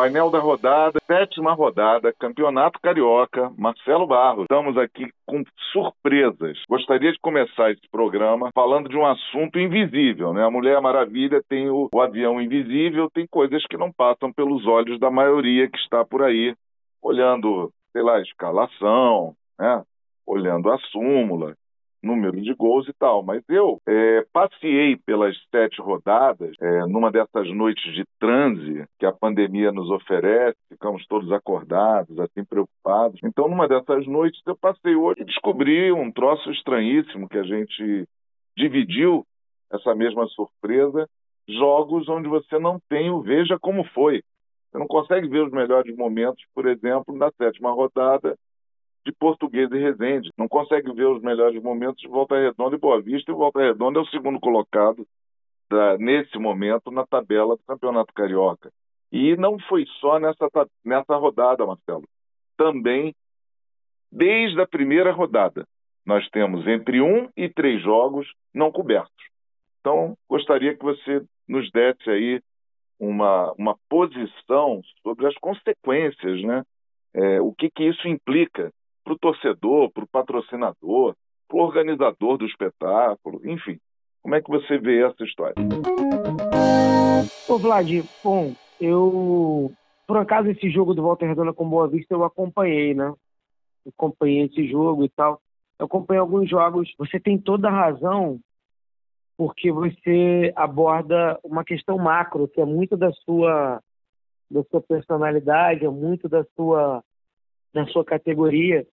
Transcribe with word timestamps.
Painel 0.00 0.30
da 0.30 0.38
rodada, 0.38 0.98
sétima 1.06 1.52
rodada, 1.52 2.10
Campeonato 2.18 2.80
Carioca, 2.80 3.52
Marcelo 3.58 4.06
Barros. 4.06 4.44
Estamos 4.44 4.78
aqui 4.78 5.06
com 5.26 5.44
surpresas. 5.70 6.56
Gostaria 6.66 7.12
de 7.12 7.18
começar 7.18 7.70
esse 7.70 7.86
programa 7.92 8.48
falando 8.54 8.88
de 8.88 8.96
um 8.96 9.04
assunto 9.04 9.58
invisível, 9.58 10.32
né? 10.32 10.42
A 10.42 10.50
Mulher 10.50 10.80
Maravilha 10.80 11.42
tem 11.46 11.68
o, 11.68 11.90
o 11.92 12.00
avião 12.00 12.40
invisível, 12.40 13.10
tem 13.10 13.26
coisas 13.30 13.62
que 13.68 13.76
não 13.76 13.92
passam 13.92 14.32
pelos 14.32 14.66
olhos 14.66 14.98
da 14.98 15.10
maioria 15.10 15.68
que 15.68 15.76
está 15.76 16.02
por 16.02 16.22
aí, 16.22 16.54
olhando, 17.02 17.70
sei 17.92 18.00
lá, 18.00 18.16
a 18.16 18.22
escalação, 18.22 19.34
né? 19.58 19.82
Olhando 20.26 20.70
a 20.70 20.78
súmula, 20.78 21.54
número 22.02 22.40
de 22.40 22.54
gols 22.54 22.88
e 22.88 22.92
tal. 22.92 23.22
Mas 23.22 23.42
eu 23.48 23.80
é, 23.86 24.24
passei 24.32 24.96
pelas 25.04 25.36
sete 25.50 25.80
rodadas, 25.80 26.54
é, 26.60 26.86
numa 26.86 27.10
dessas 27.10 27.48
noites 27.50 27.94
de 27.94 28.04
transe 28.18 28.84
que 28.98 29.06
a 29.06 29.12
pandemia 29.12 29.72
nos 29.72 29.90
oferece, 29.90 30.56
ficamos 30.68 31.06
todos 31.06 31.30
acordados, 31.32 32.18
assim, 32.18 32.44
preocupados. 32.44 33.20
Então, 33.22 33.48
numa 33.48 33.68
dessas 33.68 34.06
noites, 34.06 34.40
eu 34.46 34.56
passei 34.56 34.94
hoje 34.94 35.20
e 35.20 35.24
descobri 35.24 35.92
um 35.92 36.10
troço 36.10 36.50
estranhíssimo 36.50 37.28
que 37.28 37.38
a 37.38 37.44
gente 37.44 38.06
dividiu 38.56 39.24
essa 39.72 39.94
mesma 39.94 40.26
surpresa, 40.28 41.08
jogos 41.48 42.08
onde 42.08 42.28
você 42.28 42.58
não 42.58 42.80
tem 42.88 43.10
o 43.10 43.20
veja 43.20 43.58
como 43.58 43.84
foi. 43.84 44.22
Você 44.70 44.78
não 44.78 44.86
consegue 44.86 45.28
ver 45.28 45.44
os 45.44 45.52
melhores 45.52 45.96
momentos, 45.96 46.44
por 46.54 46.66
exemplo, 46.66 47.16
na 47.16 47.30
sétima 47.32 47.72
rodada 47.72 48.36
de 49.04 49.12
Português 49.12 49.70
e 49.70 49.78
Resende. 49.78 50.30
Não 50.36 50.48
consegue 50.48 50.92
ver 50.92 51.06
os 51.06 51.22
melhores 51.22 51.62
momentos 51.62 52.00
de 52.00 52.08
Volta 52.08 52.38
Redonda 52.38 52.76
e 52.76 52.78
Boa 52.78 53.00
Vista, 53.00 53.30
e 53.30 53.34
Volta 53.34 53.60
Redonda 53.60 53.98
é 53.98 54.02
o 54.02 54.06
segundo 54.06 54.38
colocado 54.40 55.06
da, 55.68 55.96
nesse 55.98 56.38
momento 56.38 56.90
na 56.90 57.06
tabela 57.06 57.56
do 57.56 57.62
Campeonato 57.66 58.12
Carioca. 58.12 58.70
E 59.12 59.36
não 59.36 59.58
foi 59.58 59.86
só 60.00 60.18
nessa, 60.18 60.48
nessa 60.84 61.16
rodada, 61.16 61.66
Marcelo. 61.66 62.04
Também, 62.56 63.14
desde 64.10 64.60
a 64.60 64.66
primeira 64.66 65.12
rodada, 65.12 65.66
nós 66.04 66.28
temos 66.30 66.66
entre 66.66 67.00
um 67.00 67.28
e 67.36 67.48
três 67.48 67.82
jogos 67.82 68.30
não 68.54 68.70
cobertos. 68.70 69.24
Então, 69.80 70.16
gostaria 70.28 70.76
que 70.76 70.84
você 70.84 71.22
nos 71.48 71.70
desse 71.70 72.10
aí 72.10 72.40
uma, 72.98 73.52
uma 73.58 73.76
posição 73.88 74.82
sobre 75.02 75.26
as 75.26 75.34
consequências, 75.36 76.42
né? 76.42 76.62
É, 77.12 77.40
o 77.40 77.52
que, 77.52 77.68
que 77.70 77.84
isso 77.84 78.06
implica 78.06 78.70
para 79.10 79.14
o 79.14 79.18
torcedor, 79.18 79.90
para 79.90 80.04
o 80.04 80.08
patrocinador, 80.08 81.16
para 81.48 81.58
o 81.58 81.60
organizador 81.60 82.38
do 82.38 82.46
espetáculo, 82.46 83.40
enfim. 83.44 83.78
Como 84.22 84.34
é 84.34 84.42
que 84.42 84.48
você 84.48 84.78
vê 84.78 85.02
essa 85.02 85.24
história? 85.24 85.54
Ô 87.48 87.58
Vlad, 87.58 87.88
bom, 88.22 88.54
eu 88.80 89.72
por 90.06 90.16
acaso 90.16 90.48
esse 90.50 90.70
jogo 90.70 90.94
do 90.94 91.02
Volta 91.02 91.26
Redonda 91.26 91.52
com 91.52 91.68
Boa 91.68 91.88
Vista 91.88 92.14
eu 92.14 92.24
acompanhei, 92.24 92.94
né? 92.94 93.12
Eu 93.84 93.92
acompanhei 93.96 94.44
esse 94.44 94.68
jogo 94.68 95.04
e 95.04 95.08
tal. 95.08 95.40
Eu 95.78 95.86
acompanhei 95.86 96.20
alguns 96.20 96.48
jogos. 96.48 96.92
Você 96.98 97.18
tem 97.18 97.38
toda 97.38 97.68
a 97.68 97.72
razão 97.72 98.38
porque 99.36 99.72
você 99.72 100.52
aborda 100.54 101.38
uma 101.42 101.64
questão 101.64 101.96
macro, 101.96 102.46
que 102.46 102.60
é 102.60 102.64
muito 102.64 102.96
da 102.96 103.10
sua 103.24 103.80
da 104.50 104.62
sua 104.64 104.80
personalidade, 104.80 105.84
é 105.84 105.88
muito 105.88 106.28
da 106.28 106.44
sua 106.56 107.02
da 107.72 107.86
sua 107.86 108.04
categoria 108.04 108.86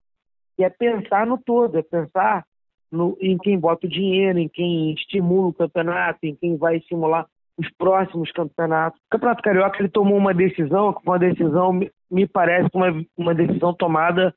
que 0.55 0.63
é 0.63 0.69
pensar 0.69 1.25
no 1.25 1.37
todo, 1.37 1.77
é 1.77 1.81
pensar 1.81 2.45
no, 2.91 3.17
em 3.19 3.37
quem 3.37 3.59
bota 3.59 3.85
o 3.85 3.89
dinheiro, 3.89 4.39
em 4.39 4.47
quem 4.47 4.93
estimula 4.93 5.49
o 5.49 5.53
campeonato, 5.53 6.19
em 6.23 6.35
quem 6.35 6.57
vai 6.57 6.77
estimular 6.77 7.27
os 7.57 7.69
próximos 7.77 8.31
campeonatos. 8.31 8.99
O 8.99 9.09
Campeonato 9.11 9.41
Carioca 9.41 9.79
ele 9.79 9.89
tomou 9.89 10.17
uma 10.17 10.33
decisão, 10.33 10.95
uma 11.05 11.19
decisão, 11.19 11.79
me 12.11 12.27
parece, 12.27 12.69
uma, 12.73 13.05
uma 13.17 13.33
decisão 13.33 13.73
tomada 13.73 14.33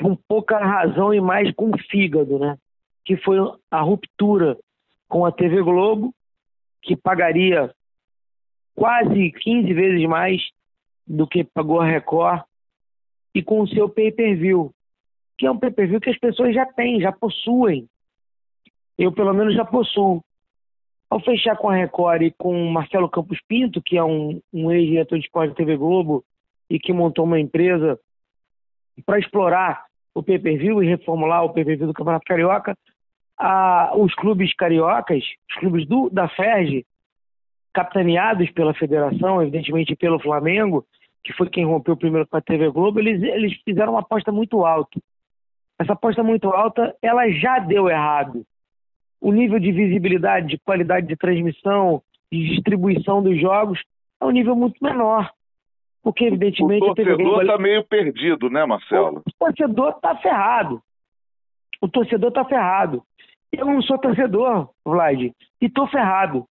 com 0.00 0.16
pouca 0.16 0.58
razão 0.58 1.12
e 1.12 1.20
mais 1.20 1.52
com 1.54 1.70
fígado, 1.90 2.38
né? 2.38 2.56
Que 3.04 3.16
foi 3.16 3.38
a 3.70 3.80
ruptura 3.80 4.56
com 5.08 5.24
a 5.24 5.32
TV 5.32 5.62
Globo, 5.62 6.14
que 6.82 6.96
pagaria 6.96 7.70
quase 8.74 9.30
15 9.30 9.72
vezes 9.72 10.08
mais 10.08 10.42
do 11.06 11.26
que 11.26 11.44
pagou 11.44 11.80
a 11.80 11.86
Record, 11.86 12.42
e 13.34 13.42
com 13.42 13.60
o 13.60 13.68
seu 13.68 13.88
pay-per-view, 13.88 14.72
que 15.38 15.46
é 15.46 15.50
um 15.50 15.58
pay-per-view 15.58 16.00
que 16.00 16.10
as 16.10 16.18
pessoas 16.18 16.54
já 16.54 16.64
têm, 16.66 17.00
já 17.00 17.12
possuem. 17.12 17.88
Eu, 18.98 19.12
pelo 19.12 19.34
menos, 19.34 19.54
já 19.54 19.64
possuo. 19.64 20.22
Ao 21.08 21.20
fechar 21.20 21.56
com 21.56 21.68
a 21.68 21.74
Record 21.74 22.22
e 22.22 22.30
com 22.32 22.70
Marcelo 22.70 23.08
Campos 23.08 23.38
Pinto, 23.46 23.82
que 23.82 23.96
é 23.96 24.02
um, 24.02 24.40
um 24.52 24.72
ex-diretor 24.72 25.18
de 25.18 25.24
esporte 25.24 25.50
da 25.50 25.56
TV 25.56 25.76
Globo 25.76 26.24
e 26.68 26.80
que 26.80 26.92
montou 26.92 27.24
uma 27.24 27.38
empresa 27.38 27.98
para 29.04 29.18
explorar 29.18 29.84
o 30.14 30.22
pay-per-view 30.22 30.82
e 30.82 30.88
reformular 30.88 31.44
o 31.44 31.52
pay-per-view 31.52 31.86
do 31.86 31.92
Campeonato 31.92 32.24
Carioca, 32.26 32.76
a, 33.38 33.92
os 33.94 34.14
clubes 34.14 34.52
cariocas, 34.54 35.22
os 35.50 35.56
clubes 35.60 35.86
do, 35.86 36.08
da 36.10 36.26
FERJ, 36.28 36.84
capitaneados 37.72 38.50
pela 38.52 38.72
federação, 38.72 39.42
evidentemente 39.42 39.94
pelo 39.94 40.18
Flamengo, 40.18 40.84
que 41.22 41.34
foi 41.34 41.50
quem 41.50 41.66
rompeu 41.66 41.96
primeiro 41.96 42.26
com 42.26 42.36
a 42.36 42.40
TV 42.40 42.70
Globo, 42.70 42.98
eles, 42.98 43.22
eles 43.22 43.52
fizeram 43.62 43.92
uma 43.92 44.00
aposta 44.00 44.32
muito 44.32 44.64
alta 44.64 44.98
essa 45.78 45.92
aposta 45.92 46.22
muito 46.22 46.48
alta, 46.48 46.94
ela 47.02 47.28
já 47.30 47.58
deu 47.58 47.88
errado. 47.88 48.44
O 49.20 49.32
nível 49.32 49.58
de 49.58 49.72
visibilidade, 49.72 50.48
de 50.48 50.58
qualidade 50.58 51.06
de 51.06 51.16
transmissão, 51.16 52.02
de 52.32 52.54
distribuição 52.54 53.22
dos 53.22 53.40
jogos 53.40 53.82
é 54.20 54.24
um 54.24 54.30
nível 54.30 54.54
muito 54.54 54.82
menor. 54.82 55.30
Porque, 56.02 56.24
evidentemente. 56.24 56.84
O 56.84 56.94
torcedor 56.94 57.42
está 57.42 57.58
meio 57.58 57.84
perdido, 57.84 58.48
né, 58.48 58.64
Marcelo? 58.64 59.22
O 59.26 59.32
torcedor 59.38 59.90
está 59.90 60.16
ferrado. 60.16 60.80
O 61.80 61.88
torcedor 61.88 62.28
está 62.28 62.44
ferrado. 62.44 63.02
Eu 63.52 63.66
não 63.66 63.82
sou 63.82 63.98
torcedor, 63.98 64.70
Vlad, 64.84 65.20
e 65.20 65.34
estou 65.60 65.86
ferrado. 65.88 66.46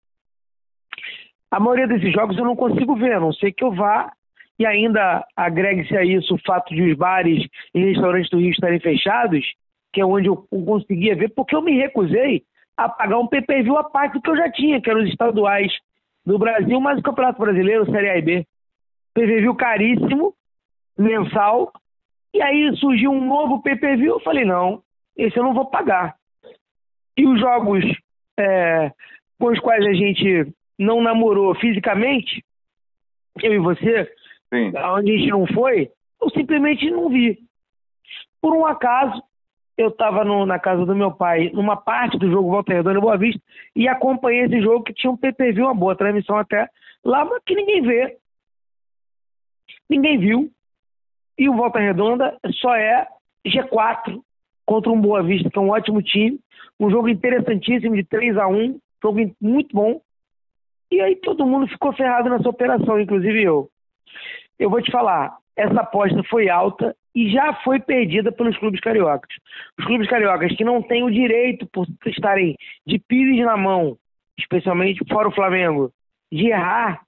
A 1.49 1.59
maioria 1.59 1.87
desses 1.87 2.11
jogos 2.11 2.37
eu 2.37 2.45
não 2.45 2.55
consigo 2.55 2.95
ver, 2.95 3.13
a 3.13 3.19
não 3.19 3.31
ser 3.31 3.51
que 3.51 3.63
eu 3.63 3.71
vá 3.71 4.11
e 4.57 4.65
ainda 4.65 5.25
agregue-se 5.35 5.95
a 5.97 6.03
isso 6.03 6.35
o 6.35 6.41
fato 6.45 6.73
de 6.73 6.81
os 6.81 6.97
bares 6.97 7.45
e 7.73 7.79
restaurantes 7.79 8.29
do 8.29 8.39
Rio 8.39 8.51
estarem 8.51 8.79
fechados, 8.79 9.45
que 9.91 10.01
é 10.01 10.05
onde 10.05 10.27
eu 10.27 10.37
conseguia 10.65 11.15
ver, 11.15 11.29
porque 11.29 11.55
eu 11.55 11.61
me 11.61 11.77
recusei 11.77 12.43
a 12.77 12.89
pagar 12.89 13.19
um 13.19 13.27
PPV 13.27 13.77
à 13.77 13.83
parte 13.83 14.19
que 14.19 14.29
eu 14.29 14.37
já 14.37 14.51
tinha, 14.51 14.81
que 14.81 14.89
eram 14.89 15.01
os 15.01 15.09
estaduais 15.09 15.71
do 16.25 16.37
Brasil, 16.37 16.79
mais 16.79 16.99
o 16.99 17.03
Campeonato 17.03 17.39
Brasileiro, 17.39 17.89
Série 17.91 18.09
A 18.09 18.17
e 18.17 18.21
B. 18.21 18.47
PPV 19.13 19.55
caríssimo, 19.55 20.33
mensal, 20.97 21.71
e 22.33 22.41
aí 22.41 22.75
surgiu 22.77 23.11
um 23.11 23.25
novo 23.25 23.61
PPV, 23.61 24.05
eu 24.05 24.19
falei, 24.19 24.43
não, 24.43 24.81
esse 25.15 25.37
eu 25.37 25.43
não 25.43 25.53
vou 25.53 25.65
pagar. 25.65 26.15
E 27.17 27.25
os 27.25 27.39
jogos 27.39 27.85
é, 28.37 28.91
com 29.39 29.47
os 29.47 29.59
quais 29.59 29.85
a 29.85 29.93
gente 29.93 30.53
não 30.77 31.01
namorou 31.01 31.55
fisicamente, 31.55 32.43
eu 33.41 33.53
e 33.53 33.59
você, 33.59 34.11
Sim. 34.55 34.77
Onde 34.77 35.11
a 35.11 35.17
gente 35.17 35.29
não 35.29 35.47
foi, 35.47 35.91
eu 36.21 36.29
simplesmente 36.29 36.89
não 36.89 37.09
vi. 37.09 37.39
Por 38.41 38.55
um 38.55 38.65
acaso, 38.65 39.21
eu 39.77 39.89
estava 39.89 40.23
na 40.45 40.59
casa 40.59 40.85
do 40.85 40.95
meu 40.95 41.11
pai, 41.11 41.49
numa 41.53 41.75
parte 41.75 42.17
do 42.17 42.29
jogo 42.29 42.49
Volta 42.49 42.73
Redonda 42.73 42.97
e 42.97 43.01
Boa 43.01 43.17
Vista, 43.17 43.41
e 43.75 43.87
acompanhei 43.87 44.45
esse 44.45 44.61
jogo 44.61 44.83
que 44.83 44.93
tinha 44.93 45.11
um 45.11 45.17
PPV, 45.17 45.61
uma 45.61 45.75
boa 45.75 45.95
transmissão 45.95 46.37
até 46.37 46.69
lá, 47.03 47.25
mas 47.25 47.43
que 47.45 47.55
ninguém 47.55 47.81
vê. 47.81 48.17
Ninguém 49.89 50.17
viu. 50.17 50.51
E 51.37 51.49
o 51.49 51.55
Volta 51.55 51.79
Redonda 51.79 52.37
só 52.61 52.73
é 52.75 53.07
G4 53.45 54.21
contra 54.65 54.91
um 54.91 55.01
Boa 55.01 55.21
Vista, 55.21 55.49
que 55.49 55.57
é 55.57 55.61
um 55.61 55.69
ótimo 55.69 56.01
time. 56.01 56.39
Um 56.79 56.89
jogo 56.89 57.09
interessantíssimo 57.09 57.95
de 57.95 58.03
3 58.03 58.37
a 58.37 58.47
1 58.47 58.79
jogo 59.05 59.35
muito 59.39 59.75
bom. 59.75 60.01
E 60.91 60.99
aí 61.01 61.15
todo 61.17 61.45
mundo 61.45 61.67
ficou 61.67 61.93
ferrado 61.93 62.29
nessa 62.29 62.49
operação, 62.49 62.99
inclusive 62.99 63.43
eu 63.43 63.69
eu 64.59 64.69
vou 64.69 64.81
te 64.81 64.91
falar, 64.91 65.37
essa 65.55 65.81
aposta 65.81 66.21
foi 66.23 66.49
alta 66.49 66.95
e 67.13 67.29
já 67.31 67.53
foi 67.63 67.79
perdida 67.79 68.31
pelos 68.31 68.57
clubes 68.57 68.81
cariocas. 68.81 69.29
Os 69.79 69.85
clubes 69.85 70.09
cariocas 70.09 70.55
que 70.55 70.65
não 70.65 70.81
têm 70.81 71.03
o 71.03 71.11
direito, 71.11 71.65
por 71.67 71.87
estarem 72.05 72.55
de 72.85 72.99
pires 72.99 73.45
na 73.45 73.55
mão, 73.55 73.97
especialmente 74.37 75.05
fora 75.09 75.29
o 75.29 75.33
Flamengo, 75.33 75.91
de 76.31 76.47
errar, 76.47 77.01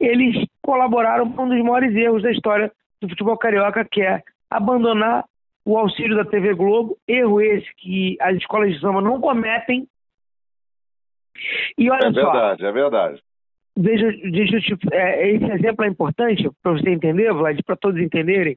eles 0.00 0.46
colaboraram 0.62 1.30
com 1.30 1.44
um 1.44 1.48
dos 1.48 1.62
maiores 1.62 1.94
erros 1.94 2.22
da 2.22 2.32
história 2.32 2.72
do 3.00 3.08
futebol 3.08 3.36
carioca, 3.36 3.84
que 3.84 4.02
é 4.02 4.22
abandonar 4.50 5.24
o 5.64 5.76
auxílio 5.78 6.16
da 6.16 6.24
TV 6.24 6.54
Globo, 6.54 6.96
erro 7.08 7.40
esse 7.40 7.66
que 7.76 8.16
as 8.20 8.36
escolas 8.36 8.72
de 8.72 8.80
samba 8.80 9.00
não 9.00 9.20
cometem. 9.20 9.86
E 11.76 11.90
olha 11.90 12.08
é 12.08 12.12
só. 12.12 12.20
É 12.20 12.24
verdade, 12.24 12.66
é 12.66 12.72
verdade. 12.72 13.22
Deixa, 13.76 14.06
eu 14.06 14.60
te, 14.60 14.74
é, 14.90 15.32
esse 15.32 15.44
exemplo 15.52 15.84
é 15.84 15.88
importante 15.88 16.48
para 16.62 16.72
você 16.72 16.88
entender, 16.88 17.30
Vlad, 17.32 17.60
para 17.62 17.76
todos 17.76 18.00
entenderem. 18.00 18.56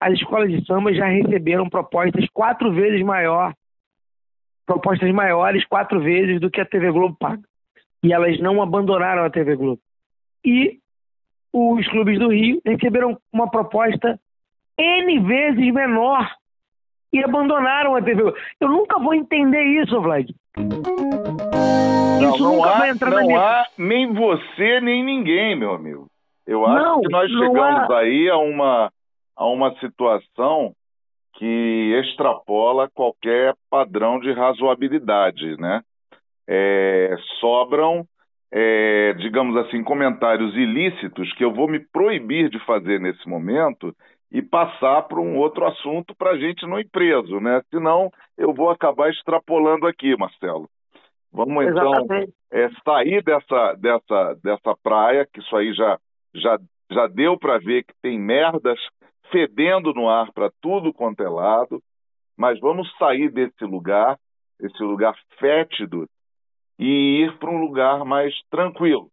As 0.00 0.14
escolas 0.14 0.50
de 0.50 0.64
samba 0.64 0.94
já 0.94 1.06
receberam 1.06 1.68
propostas 1.68 2.24
quatro 2.32 2.72
vezes 2.72 3.04
maior, 3.04 3.52
propostas 4.64 5.10
maiores 5.12 5.64
quatro 5.66 6.00
vezes 6.00 6.40
do 6.40 6.50
que 6.50 6.60
a 6.60 6.64
TV 6.64 6.92
Globo 6.92 7.16
paga. 7.18 7.42
E 8.04 8.12
elas 8.12 8.38
não 8.40 8.62
abandonaram 8.62 9.24
a 9.24 9.30
TV 9.30 9.56
Globo. 9.56 9.80
E 10.44 10.78
os 11.52 11.86
clubes 11.88 12.18
do 12.18 12.28
Rio 12.28 12.60
receberam 12.64 13.18
uma 13.32 13.50
proposta 13.50 14.18
N 14.78 15.20
vezes 15.20 15.72
menor 15.72 16.28
e 17.12 17.22
abandonaram 17.22 17.96
a 17.96 18.02
TV. 18.02 18.22
Eu 18.60 18.68
nunca 18.68 18.98
vou 18.98 19.12
entender 19.12 19.62
isso, 19.82 20.00
Vlad. 20.00 20.28
Não, 22.22 22.34
isso 22.34 22.44
não 22.44 22.56
nunca 22.56 22.70
há, 22.70 22.78
vai 22.78 22.90
entrar 22.90 23.10
não 23.10 23.16
na 23.18 23.26
minha... 23.26 23.40
há 23.40 23.66
nem 23.78 24.12
você 24.12 24.80
nem 24.80 25.04
ninguém, 25.04 25.56
meu 25.56 25.74
amigo. 25.74 26.06
Eu 26.46 26.66
acho 26.66 26.84
não, 26.84 27.00
que 27.00 27.08
nós 27.08 27.30
chegamos 27.30 27.90
há... 27.90 27.98
aí 27.98 28.28
a 28.28 28.36
uma, 28.38 28.90
a 29.36 29.46
uma 29.46 29.74
situação 29.78 30.74
que 31.34 32.00
extrapola 32.04 32.90
qualquer 32.94 33.54
padrão 33.70 34.20
de 34.20 34.32
razoabilidade, 34.32 35.56
né? 35.58 35.82
É, 36.46 37.16
sobram, 37.40 38.04
é, 38.52 39.14
digamos 39.14 39.56
assim, 39.56 39.82
comentários 39.82 40.54
ilícitos 40.54 41.32
que 41.34 41.44
eu 41.44 41.52
vou 41.52 41.68
me 41.68 41.80
proibir 41.80 42.50
de 42.50 42.58
fazer 42.60 43.00
nesse 43.00 43.26
momento 43.28 43.94
e 44.30 44.42
passar 44.42 45.02
para 45.02 45.20
um 45.20 45.36
outro 45.36 45.66
assunto 45.66 46.14
para 46.14 46.30
a 46.30 46.38
gente 46.38 46.66
não 46.66 46.78
ir 46.78 46.88
preso, 46.90 47.40
né? 47.40 47.62
Senão 47.70 48.10
eu 48.36 48.52
vou 48.52 48.70
acabar 48.70 49.10
extrapolando 49.10 49.86
aqui, 49.86 50.16
Marcelo. 50.16 50.68
Vamos 51.32 51.66
então 51.66 51.92
é, 52.50 52.68
sair 52.84 53.22
dessa, 53.22 53.74
dessa, 53.74 54.34
dessa 54.42 54.76
praia, 54.82 55.26
que 55.26 55.40
isso 55.40 55.56
aí 55.56 55.72
já, 55.72 55.98
já, 56.34 56.58
já 56.90 57.06
deu 57.06 57.38
para 57.38 57.58
ver 57.58 57.84
que 57.84 57.94
tem 58.02 58.18
merdas 58.18 58.78
fedendo 59.30 59.94
no 59.94 60.10
ar 60.10 60.30
para 60.32 60.50
tudo 60.60 60.92
quanto 60.92 61.22
é 61.22 61.28
lado, 61.28 61.82
mas 62.36 62.60
vamos 62.60 62.92
sair 62.98 63.30
desse 63.30 63.64
lugar, 63.64 64.18
esse 64.60 64.82
lugar 64.82 65.14
fétido, 65.38 66.06
e 66.78 67.22
ir 67.22 67.38
para 67.38 67.50
um 67.50 67.60
lugar 67.60 68.04
mais 68.04 68.34
tranquilo. 68.50 69.08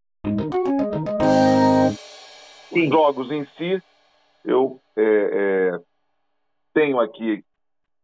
Sim. 2.67 2.83
Os 2.83 2.89
jogos 2.89 3.31
em 3.31 3.45
si, 3.45 3.81
eu 4.43 4.81
é, 4.95 5.01
é, 5.01 5.79
tenho 6.73 6.99
aqui 6.99 7.43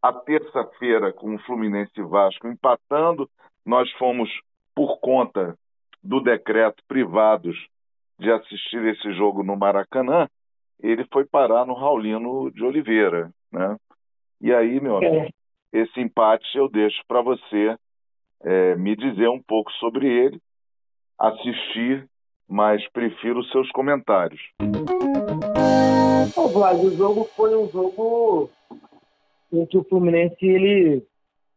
a 0.01 0.13
terça-feira 0.13 1.11
com 1.11 1.35
o 1.35 1.39
Fluminense 1.39 2.01
Vasco 2.01 2.47
empatando. 2.47 3.29
Nós 3.65 3.91
fomos, 3.93 4.29
por 4.75 4.99
conta 4.99 5.57
do 6.03 6.21
decreto, 6.21 6.83
privados 6.87 7.57
de 8.19 8.31
assistir 8.31 8.85
esse 8.85 9.11
jogo 9.13 9.43
no 9.43 9.57
Maracanã. 9.57 10.27
Ele 10.79 11.05
foi 11.11 11.25
parar 11.25 11.65
no 11.65 11.73
Raulino 11.73 12.51
de 12.51 12.63
Oliveira. 12.63 13.31
Né? 13.51 13.75
E 14.39 14.53
aí, 14.53 14.79
meu 14.79 14.97
amigo, 14.97 15.15
é. 15.15 15.29
esse 15.73 15.99
empate 15.99 16.45
eu 16.55 16.69
deixo 16.69 17.01
para 17.07 17.21
você 17.21 17.75
é, 18.43 18.75
me 18.75 18.95
dizer 18.95 19.29
um 19.29 19.41
pouco 19.41 19.71
sobre 19.73 20.07
ele, 20.07 20.39
assistir, 21.17 22.07
mas 22.47 22.87
prefiro 22.89 23.43
seus 23.45 23.69
comentários. 23.71 24.41
Ô, 26.35 26.47
Vlad, 26.49 26.77
o 26.77 26.95
jogo 26.95 27.23
foi 27.35 27.55
um 27.55 27.67
jogo 27.69 28.49
em 29.51 29.65
que 29.65 29.77
o 29.77 29.83
Fluminense 29.85 30.45
ele 30.45 31.03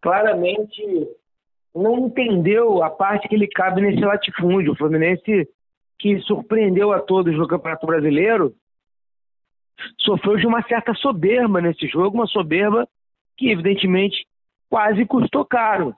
claramente 0.00 1.08
não 1.82 2.06
entendeu 2.06 2.82
a 2.82 2.90
parte 2.90 3.28
que 3.28 3.34
ele 3.34 3.48
cabe 3.48 3.80
nesse 3.80 4.00
latifúndio. 4.00 4.72
O 4.72 4.76
Fluminense 4.76 5.48
que 5.98 6.20
surpreendeu 6.20 6.92
a 6.92 7.00
todos 7.00 7.36
no 7.36 7.48
Campeonato 7.48 7.86
Brasileiro 7.86 8.52
sofreu 9.98 10.36
de 10.36 10.46
uma 10.46 10.62
certa 10.62 10.94
soberba 10.94 11.60
nesse 11.60 11.86
jogo, 11.86 12.16
uma 12.16 12.26
soberba 12.26 12.86
que 13.36 13.50
evidentemente 13.50 14.26
quase 14.69 15.04
custou 15.06 15.44
caro. 15.44 15.94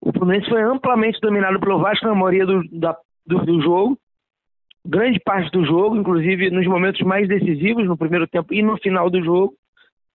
O 0.00 0.12
Fluminense 0.12 0.48
foi 0.48 0.62
amplamente 0.62 1.18
dominado 1.20 1.58
pelo 1.58 1.78
Vasco 1.78 2.06
na 2.06 2.14
maioria 2.14 2.46
do, 2.46 2.62
da, 2.70 2.96
do, 3.26 3.44
do 3.44 3.62
jogo 3.62 3.98
grande 4.84 5.18
parte 5.20 5.50
do 5.50 5.64
jogo, 5.64 5.96
inclusive 5.96 6.50
nos 6.50 6.66
momentos 6.66 7.00
mais 7.02 7.26
decisivos, 7.26 7.86
no 7.86 7.96
primeiro 7.96 8.26
tempo 8.26 8.52
e 8.52 8.62
no 8.62 8.76
final 8.76 9.08
do 9.08 9.22
jogo, 9.24 9.54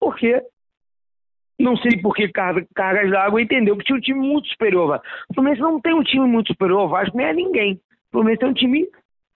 porque 0.00 0.42
não 1.58 1.76
sei 1.78 2.00
por 2.00 2.14
que 2.14 2.28
cargas 2.28 3.10
d'água 3.10 3.40
entendeu 3.40 3.76
que 3.76 3.84
tinha 3.84 3.96
um 3.96 4.00
time 4.00 4.20
muito 4.20 4.48
superior. 4.48 5.00
O 5.30 5.34
Fluminense 5.34 5.62
não 5.62 5.80
tem 5.80 5.94
um 5.94 6.02
time 6.02 6.26
muito 6.26 6.48
superior 6.48 6.80
ao 6.80 6.88
Vasco, 6.88 7.16
nem 7.16 7.26
a 7.26 7.32
ninguém. 7.32 7.74
O 8.08 8.12
Fluminense 8.12 8.44
é 8.44 8.46
um 8.46 8.54
time 8.54 8.86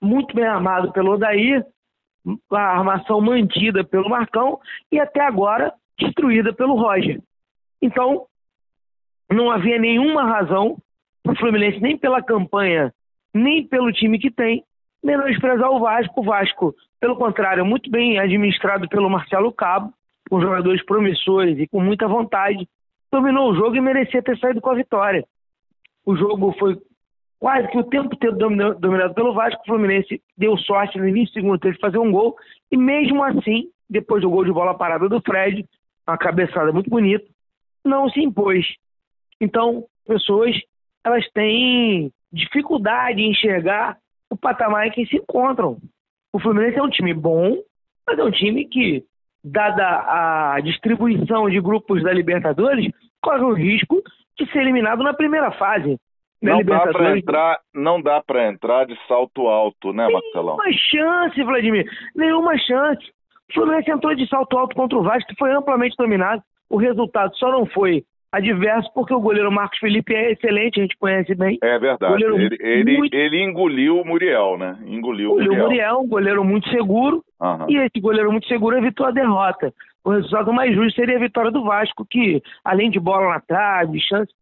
muito 0.00 0.34
bem 0.34 0.44
armado 0.44 0.93
pelo 0.93 1.12
Odair, 1.12 1.64
a 2.52 2.61
armação 2.61 3.20
mantida 3.20 3.82
pelo 3.82 4.11
Marcão 4.11 4.58
e 4.93 5.00
até 5.00 5.20
agora 5.20 5.72
destruída 5.99 6.52
pelo 6.52 6.75
Roger. 6.75 7.20
Então, 7.81 8.26
não 9.31 9.50
havia 9.50 9.78
nenhuma 9.78 10.25
razão 10.25 10.76
para 11.22 11.32
o 11.32 11.37
Fluminense, 11.37 11.81
nem 11.81 11.96
pela 11.96 12.22
campanha, 12.22 12.93
nem 13.32 13.67
pelo 13.67 13.93
time 13.93 14.19
que 14.19 14.31
tem, 14.31 14.64
menosprezar 15.02 15.70
o 15.70 15.81
Vasco. 15.81 16.20
O 16.20 16.25
Vasco, 16.25 16.75
pelo 16.99 17.17
contrário, 17.17 17.64
muito 17.64 17.90
bem 17.90 18.19
administrado 18.19 18.88
pelo 18.88 19.08
Marcelo 19.08 19.52
Cabo, 19.52 19.93
com 20.31 20.41
jogadores 20.41 20.82
promissores 20.85 21.59
e 21.59 21.67
com 21.67 21.81
muita 21.82 22.06
vontade, 22.06 22.67
dominou 23.11 23.50
o 23.50 23.55
jogo 23.55 23.75
e 23.75 23.81
merecia 23.81 24.23
ter 24.23 24.38
saído 24.38 24.61
com 24.61 24.71
a 24.71 24.77
vitória. 24.77 25.25
O 26.06 26.17
jogo 26.17 26.55
foi 26.56 26.79
quase 27.41 27.69
que 27.69 27.79
o 27.79 27.85
tempo 27.85 28.17
todo 28.17 28.38
dominado 28.79 29.12
pelo 29.12 29.35
Vasco. 29.35 29.61
O 29.62 29.67
Fluminense 29.67 30.23
deu 30.38 30.56
sorte 30.56 30.99
no 30.99 31.09
início 31.09 31.35
do 31.35 31.35
segundo 31.35 31.59
tempo 31.59 31.75
de 31.75 31.81
fazer 31.81 31.99
um 31.99 32.12
gol 32.12 32.37
e 32.71 32.77
mesmo 32.77 33.25
assim, 33.25 33.69
depois 33.88 34.23
do 34.23 34.31
gol 34.31 34.44
de 34.44 34.53
bola 34.53 34.73
parada 34.73 35.09
do 35.09 35.21
Fred, 35.21 35.67
uma 36.06 36.17
cabeçada 36.17 36.73
muito 36.73 36.88
bonita, 36.88 37.27
não 37.85 38.09
se 38.09 38.21
impôs. 38.21 38.65
Então, 39.41 39.85
pessoas 40.06 40.55
elas 41.05 41.29
têm 41.32 42.12
dificuldade 42.32 43.21
em 43.21 43.31
enxergar 43.31 43.99
o 44.29 44.37
patamar 44.37 44.87
em 44.87 44.93
que 44.93 45.06
se 45.06 45.17
encontram. 45.17 45.79
O 46.32 46.38
Fluminense 46.38 46.79
é 46.79 46.82
um 46.82 46.91
time 46.91 47.12
bom, 47.12 47.56
mas 48.06 48.19
é 48.19 48.23
um 48.23 48.31
time 48.31 48.65
que, 48.67 49.05
dada 49.42 50.54
a 50.54 50.60
distribuição 50.60 51.48
de 51.48 51.60
grupos 51.60 52.02
da 52.02 52.12
Libertadores, 52.12 52.92
corre 53.22 53.44
o 53.44 53.52
risco 53.52 54.02
de 54.38 54.50
ser 54.50 54.60
eliminado 54.60 55.02
na 55.02 55.14
primeira 55.14 55.50
fase. 55.52 55.98
Não 56.42 56.62
dá 56.62 56.87
para 56.87 57.19
entrar, 57.19 57.58
não 57.75 58.00
dá 58.00 58.22
para 58.22 58.48
entrar 58.48 58.87
de 58.87 58.96
salto 59.06 59.46
alto, 59.46 59.92
né, 59.92 60.08
Marcelão? 60.08 60.56
Nenhuma 60.56 60.78
chance, 60.78 61.42
Vladimir. 61.42 61.84
Nenhuma 62.16 62.56
chance. 62.58 63.04
O 63.50 63.54
Fluminense 63.54 63.90
entrou 63.90 64.14
de 64.14 64.26
salto 64.26 64.56
alto 64.56 64.75
contra 64.75 64.98
o 64.98 65.02
Vasco, 65.02 65.28
que 65.28 65.38
foi 65.38 65.52
amplamente 65.52 65.96
dominado. 65.98 66.43
O 66.70 66.78
resultado 66.78 67.36
só 67.36 67.50
não 67.50 67.66
foi 67.66 68.04
adverso, 68.32 68.91
porque 68.94 69.12
o 69.12 69.21
goleiro 69.21 69.50
Marcos 69.50 69.79
Felipe 69.79 70.15
é 70.15 70.32
excelente, 70.32 70.79
a 70.79 70.82
gente 70.82 70.96
conhece 70.96 71.34
bem. 71.34 71.58
É 71.63 71.79
verdade. 71.79 72.22
Ele, 72.22 72.56
ele, 72.60 72.99
muito... 72.99 73.15
ele, 73.15 73.43
engoliu 73.43 74.01
o 74.01 74.06
Muriel, 74.06 74.56
né? 74.56 74.79
Engoliu, 74.87 75.32
o 75.32 75.34
Muriel. 75.34 75.63
Muriel, 75.63 76.01
um 76.01 76.08
goleiro 76.08 76.44
muito 76.44 76.69
seguro. 76.69 77.25
Uhum. 77.41 77.67
E 77.69 77.77
esse 77.79 78.01
goleiro 78.01 78.31
muito 78.31 78.46
seguro 78.46 78.77
evitou 78.77 79.06
a 79.06 79.10
derrota. 79.10 79.72
O 80.05 80.10
resultado 80.10 80.53
mais 80.53 80.75
justo 80.75 80.94
seria 80.94 81.17
a 81.17 81.20
vitória 81.20 81.51
do 81.51 81.65
Vasco, 81.65 82.06
que, 82.08 82.43
além 82.65 82.91
de 82.91 83.01
bola 83.01 83.31
na 83.31 83.41
trave, 83.41 84.01
chance, 84.01 84.32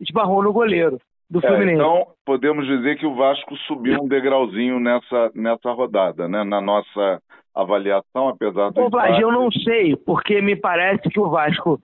esbarrou 0.00 0.42
no 0.42 0.52
goleiro 0.52 1.00
do 1.28 1.38
é, 1.38 1.48
Fluminense. 1.48 1.74
Então, 1.74 2.06
podemos 2.24 2.66
dizer 2.66 2.96
que 2.96 3.06
o 3.06 3.14
Vasco 3.14 3.56
subiu 3.66 4.02
um 4.02 4.08
degrauzinho 4.08 4.78
nessa, 4.78 5.30
nessa 5.34 5.72
rodada, 5.72 6.28
né? 6.28 6.44
Na 6.44 6.60
nossa 6.60 7.20
avaliação, 7.54 8.28
apesar 8.28 8.70
do. 8.70 8.82
Ô, 8.82 8.90
Vlad, 8.90 9.18
eu 9.20 9.32
não 9.32 9.50
sei, 9.50 9.96
porque 9.96 10.40
me 10.40 10.56
parece 10.56 11.08
que 11.08 11.18
o 11.18 11.28
Vasco 11.28 11.80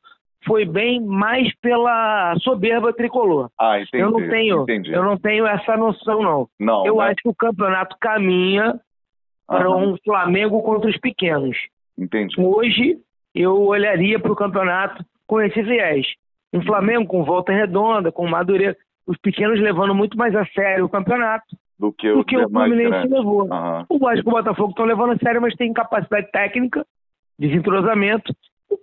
foi 0.47 0.65
bem 0.65 1.01
mais 1.05 1.53
pela 1.61 2.35
soberba 2.41 2.93
tricolor. 2.93 3.51
Ah, 3.61 3.81
entendi. 3.81 4.03
Eu 4.03 4.11
não 4.11 4.29
tenho, 4.29 4.63
entendi. 4.63 4.93
eu 4.93 5.03
não 5.03 5.19
tenho 5.19 5.47
essa 5.47 5.77
noção 5.77 6.23
não. 6.23 6.49
Não. 6.59 6.87
Eu 6.87 7.01
acho 7.01 7.17
que 7.17 7.29
o 7.29 7.35
campeonato 7.35 7.97
caminha 8.01 8.81
para 9.47 9.71
um 9.71 9.97
Flamengo 10.05 10.63
contra 10.63 10.89
os 10.89 10.99
pequenos. 10.99 11.57
Entendi. 11.99 12.41
Hoje 12.41 12.99
eu 13.35 13.61
olharia 13.63 14.19
para 14.19 14.33
o 14.33 14.37
campeonato 14.37 15.05
com 15.27 15.41
esse 15.41 15.61
viés. 15.63 16.07
Um 16.53 16.63
Flamengo 16.63 17.07
com 17.07 17.25
volta 17.25 17.53
redonda, 17.53 18.13
com 18.13 18.27
Madureira, 18.27 18.77
os 19.07 19.19
pequenos 19.19 19.61
levando 19.61 19.95
muito 19.95 20.17
mais 20.17 20.35
a 20.35 20.47
sério 20.47 20.87
o 20.87 20.89
campeonato 20.89 21.57
do 21.79 21.93
que, 21.93 22.11
do 22.13 22.25
que 22.25 22.37
o 22.37 22.49
Fluminense 22.49 23.09
levou. 23.09 23.43
Uhum. 23.43 23.85
O 23.89 23.99
Vasco 23.99 24.27
e 24.27 24.31
o 24.31 24.35
Botafogo 24.35 24.71
estão 24.71 24.85
levando 24.85 25.13
a 25.13 25.19
sério, 25.19 25.43
mas 25.43 25.55
tem 25.55 25.73
capacidade 25.73 26.31
técnica, 26.31 26.85
desentrosamento 27.39 28.35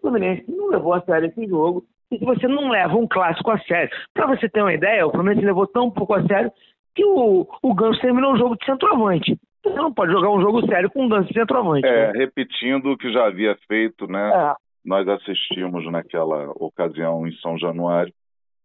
Fluminense 0.03 0.43
não 0.49 0.67
levou 0.67 0.93
a 0.93 1.01
sério 1.01 1.29
esse 1.29 1.47
jogo. 1.47 1.85
E 2.11 2.19
se 2.19 2.25
você 2.25 2.47
não 2.47 2.69
leva 2.69 2.95
um 2.95 3.07
clássico 3.07 3.49
a 3.49 3.57
sério, 3.59 3.89
para 4.13 4.27
você 4.27 4.49
ter 4.49 4.61
uma 4.61 4.73
ideia, 4.73 5.07
o 5.07 5.11
Fluminense 5.11 5.45
levou 5.45 5.65
tão 5.65 5.89
pouco 5.89 6.13
a 6.13 6.27
sério 6.27 6.51
que 6.93 7.03
o, 7.05 7.47
o 7.63 7.73
Ganso 7.73 7.99
terminou 8.01 8.33
o 8.33 8.37
jogo 8.37 8.55
de 8.57 8.65
centroavante. 8.65 9.39
Você 9.63 9.75
não 9.75 9.93
pode 9.93 10.11
jogar 10.11 10.29
um 10.29 10.41
jogo 10.41 10.67
sério 10.67 10.91
com 10.91 11.05
um 11.05 11.09
Ganso 11.09 11.29
de 11.29 11.33
centroavante. 11.33 11.87
É, 11.87 12.11
né? 12.11 12.19
repetindo 12.19 12.91
o 12.91 12.97
que 12.97 13.11
já 13.11 13.25
havia 13.25 13.57
feito, 13.67 14.05
né? 14.07 14.29
É. 14.29 14.53
Nós 14.85 15.07
assistimos 15.07 15.89
naquela 15.89 16.51
ocasião 16.55 17.25
em 17.25 17.31
São 17.37 17.57
Januário 17.57 18.13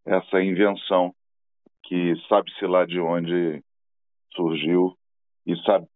essa 0.04 0.42
invenção 0.42 1.12
que 1.85 2.14
sabe-se 2.28 2.66
lá 2.66 2.85
de 2.85 2.99
onde 2.99 3.62
surgiu 4.35 4.95
e 5.47 5.57
sabe, 5.62 5.87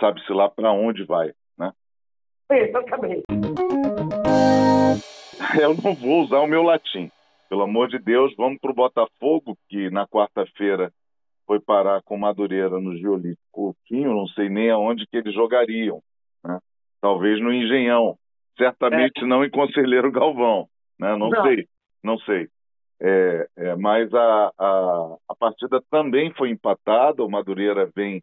sabe-se 0.00 0.32
lá 0.32 0.48
para 0.48 0.72
onde 0.72 1.04
vai, 1.04 1.32
né? 1.58 1.72
Exatamente. 2.50 3.24
eu 5.60 5.74
não 5.74 5.94
vou 5.94 6.22
usar 6.22 6.40
o 6.40 6.46
meu 6.46 6.62
latim. 6.62 7.10
Pelo 7.48 7.62
amor 7.62 7.88
de 7.88 7.98
Deus, 7.98 8.34
vamos 8.36 8.58
para 8.60 8.70
o 8.70 8.74
Botafogo, 8.74 9.56
que 9.68 9.90
na 9.90 10.06
quarta-feira 10.06 10.92
foi 11.46 11.60
parar 11.60 12.02
com 12.02 12.18
Madureira 12.18 12.80
no 12.80 12.96
Geolítico 12.96 13.42
Coutinho, 13.52 14.14
não 14.14 14.26
sei 14.28 14.48
nem 14.48 14.70
aonde 14.70 15.06
que 15.06 15.16
eles 15.16 15.32
jogariam. 15.32 16.02
Né? 16.44 16.58
Talvez 17.00 17.40
no 17.40 17.52
Engenhão. 17.52 18.18
Certamente 18.58 19.22
é. 19.22 19.26
não 19.26 19.44
em 19.44 19.50
Conselheiro 19.50 20.10
Galvão. 20.10 20.68
Né? 20.98 21.10
Não, 21.16 21.30
não, 21.30 21.42
sei, 21.42 21.68
não 22.02 22.18
sei. 22.18 22.48
É, 23.00 23.48
é, 23.56 23.76
mas 23.76 24.12
a, 24.12 24.52
a, 24.58 25.16
a 25.28 25.34
partida 25.36 25.80
também 25.90 26.32
foi 26.32 26.50
empatada, 26.50 27.22
o 27.22 27.30
Madureira 27.30 27.88
vem, 27.94 28.22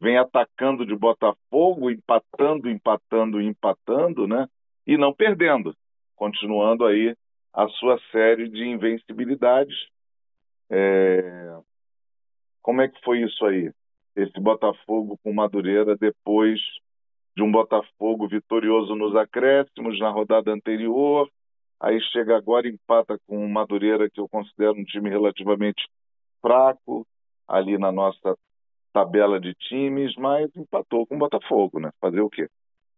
vem 0.00 0.16
atacando 0.16 0.86
de 0.86 0.94
Botafogo, 0.94 1.90
empatando, 1.90 2.70
empatando, 2.70 3.40
empatando, 3.40 4.26
né? 4.28 4.46
E 4.86 4.96
não 4.96 5.12
perdendo, 5.12 5.74
continuando 6.22 6.86
aí 6.86 7.16
a 7.52 7.66
sua 7.66 7.98
série 8.12 8.48
de 8.48 8.64
invencibilidades. 8.64 9.74
É... 10.70 11.58
Como 12.62 12.80
é 12.80 12.86
que 12.86 13.02
foi 13.02 13.22
isso 13.22 13.44
aí? 13.44 13.72
Esse 14.14 14.38
Botafogo 14.38 15.18
com 15.24 15.32
Madureira 15.32 15.96
depois 15.96 16.60
de 17.36 17.42
um 17.42 17.50
Botafogo 17.50 18.28
vitorioso 18.28 18.94
nos 18.94 19.16
acréscimos 19.16 19.98
na 19.98 20.10
rodada 20.10 20.52
anterior, 20.52 21.28
aí 21.80 22.00
chega 22.12 22.36
agora 22.36 22.68
e 22.68 22.70
empata 22.70 23.18
com 23.26 23.44
o 23.44 23.48
Madureira, 23.48 24.08
que 24.08 24.20
eu 24.20 24.28
considero 24.28 24.74
um 24.74 24.84
time 24.84 25.10
relativamente 25.10 25.88
fraco 26.40 27.04
ali 27.48 27.76
na 27.78 27.90
nossa 27.90 28.38
tabela 28.92 29.40
de 29.40 29.54
times, 29.54 30.14
mas 30.14 30.54
empatou 30.54 31.04
com 31.04 31.16
o 31.16 31.18
Botafogo, 31.18 31.80
né? 31.80 31.90
Fazer 32.00 32.20
o 32.20 32.30
quê? 32.30 32.48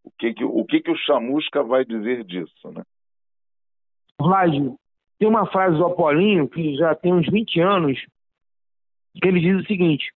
O 0.02 0.10
que 0.10 0.34
que 0.34 0.44
o, 0.44 0.64
que 0.66 0.82
que 0.82 0.90
o 0.90 0.96
Chamusca 0.96 1.62
vai 1.62 1.86
dizer 1.86 2.22
disso, 2.24 2.70
né? 2.70 2.82
Rádio, 4.20 4.76
tem 5.18 5.28
uma 5.28 5.46
frase 5.46 5.76
do 5.76 5.86
Apolinho, 5.86 6.48
que 6.48 6.76
já 6.76 6.94
tem 6.94 7.12
uns 7.12 7.26
20 7.28 7.60
anos, 7.60 7.98
que 9.20 9.28
ele 9.28 9.40
diz 9.40 9.62
o 9.62 9.66
seguinte: 9.66 10.12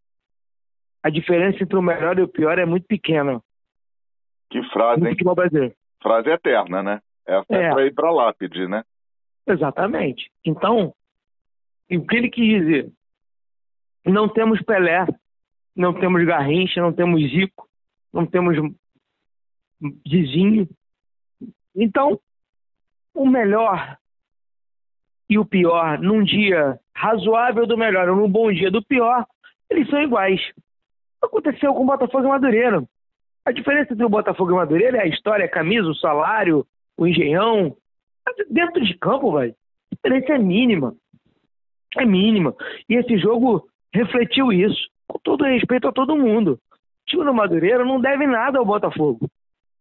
a 1.02 1.10
diferença 1.10 1.62
entre 1.62 1.76
o 1.76 1.82
melhor 1.82 2.18
e 2.18 2.22
o 2.22 2.28
pior 2.28 2.58
é 2.58 2.66
muito 2.66 2.86
pequena. 2.86 3.40
Que 4.50 4.62
frase, 4.70 5.00
no 5.00 5.08
hein? 5.08 5.16
Brasileiro. 5.34 5.74
Frase 6.02 6.30
eterna, 6.30 6.82
né? 6.82 7.00
Essa 7.26 7.54
é, 7.54 7.64
é 7.64 7.70
para 7.70 7.86
ir 7.86 7.94
para 7.94 8.10
lápide, 8.10 8.68
né? 8.68 8.84
Exatamente. 9.46 10.30
Então, 10.44 10.94
o 11.90 12.06
que 12.06 12.16
ele 12.16 12.30
quis 12.30 12.60
dizer? 12.60 12.92
Não 14.04 14.28
temos 14.28 14.62
Pelé, 14.62 15.06
não 15.74 15.92
temos 15.92 16.24
Garrincha, 16.24 16.80
não 16.80 16.92
temos 16.92 17.20
Zico, 17.30 17.68
não 18.12 18.24
temos 18.26 18.56
Zizinho. 20.08 20.68
Então, 21.74 22.20
o 23.16 23.26
melhor 23.26 23.96
e 25.28 25.38
o 25.38 25.44
pior, 25.44 25.98
num 25.98 26.22
dia 26.22 26.78
razoável 26.94 27.66
do 27.66 27.76
melhor 27.76 28.08
ou 28.08 28.16
num 28.16 28.30
bom 28.30 28.52
dia 28.52 28.70
do 28.70 28.84
pior, 28.84 29.26
eles 29.68 29.88
são 29.88 30.00
iguais. 30.00 30.40
Aconteceu 31.22 31.74
com 31.74 31.82
o 31.82 31.86
Botafogo 31.86 32.24
e 32.24 32.28
Madureira. 32.28 32.84
A 33.44 33.52
diferença 33.52 33.92
entre 33.92 34.04
o 34.04 34.08
Botafogo 34.08 34.50
e 34.50 34.54
o 34.54 34.56
Madureira 34.56 34.98
é 34.98 35.02
a 35.02 35.08
história, 35.08 35.46
a 35.46 35.50
camisa, 35.50 35.88
o 35.88 35.94
salário, 35.94 36.64
o 36.96 37.06
engenhão. 37.06 37.76
Dentro 38.50 38.84
de 38.84 38.94
campo, 38.98 39.32
velho, 39.32 39.54
a 39.92 39.94
diferença 39.94 40.34
é 40.34 40.38
mínima. 40.38 40.94
É 41.96 42.04
mínima. 42.04 42.54
E 42.88 42.94
esse 42.94 43.18
jogo 43.18 43.66
refletiu 43.92 44.52
isso. 44.52 44.88
Com 45.08 45.18
todo 45.20 45.44
respeito 45.44 45.88
a 45.88 45.92
todo 45.92 46.16
mundo. 46.16 46.52
O 46.52 47.06
time 47.06 47.24
do 47.24 47.32
Madureira 47.32 47.84
não 47.84 48.00
deve 48.00 48.26
nada 48.26 48.58
ao 48.58 48.66
Botafogo. 48.66 49.28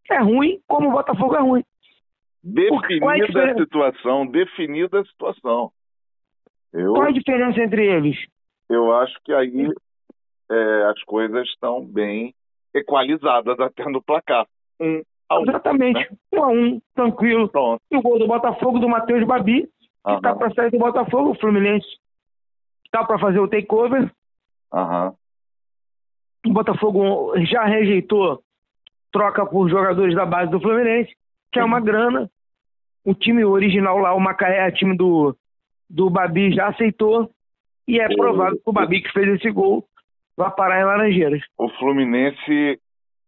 É 0.09 0.19
ruim 0.19 0.59
como 0.67 0.89
o 0.89 0.91
Botafogo 0.91 1.35
é 1.35 1.41
ruim. 1.41 1.63
Definida 2.45 3.43
a, 3.43 3.51
a 3.51 3.55
situação, 3.55 4.27
definida 4.27 4.99
a 4.99 5.05
situação. 5.05 5.71
Eu, 6.71 6.93
Qual 6.93 7.07
a 7.07 7.11
diferença 7.11 7.59
entre 7.59 7.87
eles? 7.87 8.15
Eu 8.69 8.93
acho 8.93 9.17
que 9.23 9.33
aí 9.33 9.67
é, 10.51 10.83
as 10.83 11.03
coisas 11.05 11.47
estão 11.47 11.83
bem 11.83 12.35
equalizadas 12.71 13.59
até 13.59 13.89
no 13.89 13.99
placar. 13.99 14.45
Um 14.79 15.01
a 15.27 15.39
um. 15.39 15.49
Exatamente. 15.49 15.99
Né? 15.99 16.17
Um 16.33 16.43
a 16.43 16.47
um, 16.47 16.81
tranquilo. 16.93 17.49
Pronto. 17.49 17.81
E 17.89 17.97
o 17.97 18.01
gol 18.01 18.19
do 18.19 18.27
Botafogo 18.27 18.77
do 18.77 18.89
Matheus 18.89 19.25
Babi, 19.25 19.63
que 20.05 20.13
está 20.13 20.35
para 20.35 20.53
sair 20.53 20.69
do 20.69 20.77
Botafogo, 20.77 21.31
o 21.31 21.39
Fluminense 21.39 21.87
está 22.85 23.03
para 23.03 23.17
fazer 23.17 23.39
o 23.39 23.47
takeover. 23.47 24.11
Uhum. 24.71 25.15
O 26.45 26.53
Botafogo 26.53 27.33
já 27.45 27.65
rejeitou 27.65 28.43
troca 29.11 29.45
por 29.47 29.67
jogadores 29.67 30.13
da 30.13 30.27
base 30.27 30.51
do 30.51 30.59
Fluminense, 30.59 31.11
que 31.51 31.57
é 31.57 31.63
uma 31.63 31.79
grana. 31.79 32.29
O 33.05 33.13
time 33.13 33.45
original 33.45 33.97
lá, 33.99 34.13
o 34.13 34.19
Macaé, 34.19 34.71
time 34.71 34.97
do, 34.97 35.35
do 35.89 36.09
Babi, 36.09 36.53
já 36.53 36.67
aceitou. 36.67 37.29
E 37.87 37.99
é 37.99 38.07
provável 38.07 38.55
que 38.55 38.69
o 38.69 38.73
Babi 38.73 39.01
que 39.01 39.11
fez 39.11 39.27
esse 39.35 39.51
gol 39.51 39.85
vá 40.35 40.49
parar 40.49 40.81
em 40.81 40.85
Laranjeiras. 40.85 41.41
O 41.57 41.69
Fluminense 41.77 42.79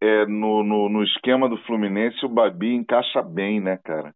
é, 0.02 0.26
no, 0.26 0.64
no, 0.64 0.90
no, 0.90 1.04
esquema 1.04 1.48
do 1.48 1.58
Fluminense, 1.60 2.26
o 2.26 2.30
Babi 2.30 2.74
encaixa 2.74 3.22
bem, 3.22 3.60
né, 3.60 3.80
cara? 3.84 4.14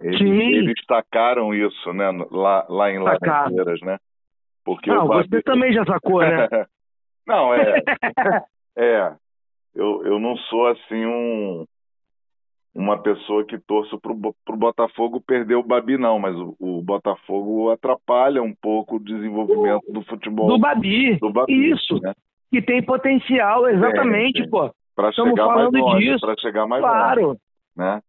Eles, 0.00 0.18
Sim. 0.18 0.40
eles 0.40 0.74
destacaram 0.74 1.54
isso, 1.54 1.92
né, 1.92 2.10
lá, 2.30 2.64
lá 2.68 2.90
em 2.90 2.98
Laranjeiras, 2.98 3.80
né? 3.82 3.98
Porque 4.64 4.90
Não, 4.90 5.08
Babi... 5.08 5.28
você 5.28 5.42
também 5.42 5.72
já 5.72 5.84
sacou, 5.84 6.20
né? 6.20 6.48
Não, 7.26 7.54
é. 7.54 7.82
é. 8.78 9.12
Eu, 9.74 10.04
eu 10.04 10.20
não 10.20 10.36
sou 10.36 10.68
assim 10.68 11.04
um 11.04 11.64
uma 12.74 12.98
pessoa 12.98 13.44
que 13.44 13.56
torço 13.56 13.98
pro, 14.00 14.16
pro 14.44 14.56
Botafogo 14.56 15.22
perder 15.24 15.54
o 15.54 15.62
Babi, 15.62 15.96
não, 15.96 16.18
mas 16.18 16.34
o, 16.36 16.56
o 16.58 16.82
Botafogo 16.82 17.70
atrapalha 17.70 18.42
um 18.42 18.52
pouco 18.52 18.96
o 18.96 19.00
desenvolvimento 19.00 19.84
do 19.92 20.02
futebol. 20.02 20.48
Do 20.48 20.58
Babi. 20.58 21.16
Do 21.18 21.32
Babi 21.32 21.70
Isso. 21.70 22.00
Né? 22.02 22.12
Que 22.50 22.60
tem 22.60 22.82
potencial, 22.82 23.68
exatamente, 23.68 24.42
é, 24.42 24.48
pô. 24.48 24.70
Para 24.96 25.12
chegar 25.12 25.46
mais 25.46 25.72
longe, 25.72 26.20
para 26.20 26.36
chegar 26.38 26.66
mais 26.66 26.82
claro. 26.82 27.26
longe. 27.28 27.40
Né? 27.76 28.00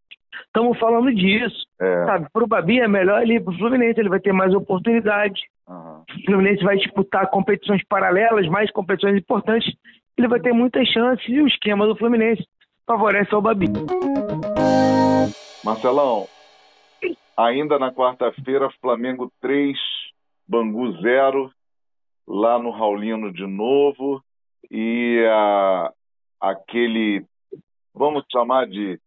Estamos 0.47 0.77
falando 0.79 1.13
disso. 1.13 1.65
É. 1.79 2.05
Sabe, 2.05 2.27
pro 2.33 2.47
Babi 2.47 2.79
é 2.79 2.87
melhor 2.87 3.21
ele 3.21 3.35
ir 3.35 3.43
pro 3.43 3.57
Fluminense, 3.57 3.99
ele 3.99 4.09
vai 4.09 4.19
ter 4.19 4.33
mais 4.33 4.53
oportunidade. 4.53 5.41
Uhum. 5.67 6.01
O 6.01 6.25
Fluminense 6.25 6.63
vai 6.63 6.77
disputar 6.77 7.29
competições 7.29 7.83
paralelas, 7.87 8.47
mais 8.47 8.71
competições 8.71 9.17
importantes. 9.17 9.73
Ele 10.17 10.27
vai 10.27 10.39
ter 10.39 10.53
muitas 10.53 10.87
chances 10.87 11.27
e 11.27 11.41
o 11.41 11.47
esquema 11.47 11.85
do 11.85 11.95
Fluminense 11.95 12.43
favorece 12.85 13.33
ao 13.33 13.41
Babi. 13.41 13.65
Marcelão, 15.65 16.27
ainda 17.35 17.79
na 17.79 17.91
quarta-feira, 17.91 18.69
Flamengo 18.79 19.33
3, 19.41 19.75
Bangu 20.47 20.91
0, 21.01 21.51
lá 22.27 22.59
no 22.59 22.69
Raulino 22.69 23.33
de 23.33 23.47
novo. 23.47 24.23
E 24.69 25.25
a, 25.27 25.91
aquele, 26.39 27.25
vamos 27.95 28.23
chamar 28.31 28.67
de 28.67 28.99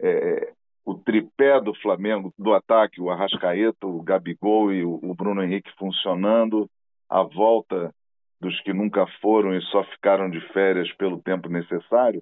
é, 0.00 0.52
o 0.84 0.94
tripé 0.94 1.60
do 1.60 1.72
Flamengo, 1.76 2.34
do 2.36 2.52
ataque, 2.52 3.00
o 3.00 3.08
Arrascaeta, 3.08 3.86
o 3.86 4.02
Gabigol 4.02 4.72
e 4.72 4.84
o, 4.84 4.98
o 5.04 5.14
Bruno 5.14 5.40
Henrique 5.40 5.70
funcionando, 5.78 6.68
a 7.08 7.22
volta 7.22 7.94
dos 8.40 8.60
que 8.62 8.72
nunca 8.72 9.06
foram 9.20 9.56
e 9.56 9.62
só 9.66 9.84
ficaram 9.84 10.28
de 10.28 10.40
férias 10.48 10.92
pelo 10.94 11.22
tempo 11.22 11.48
necessário, 11.48 12.20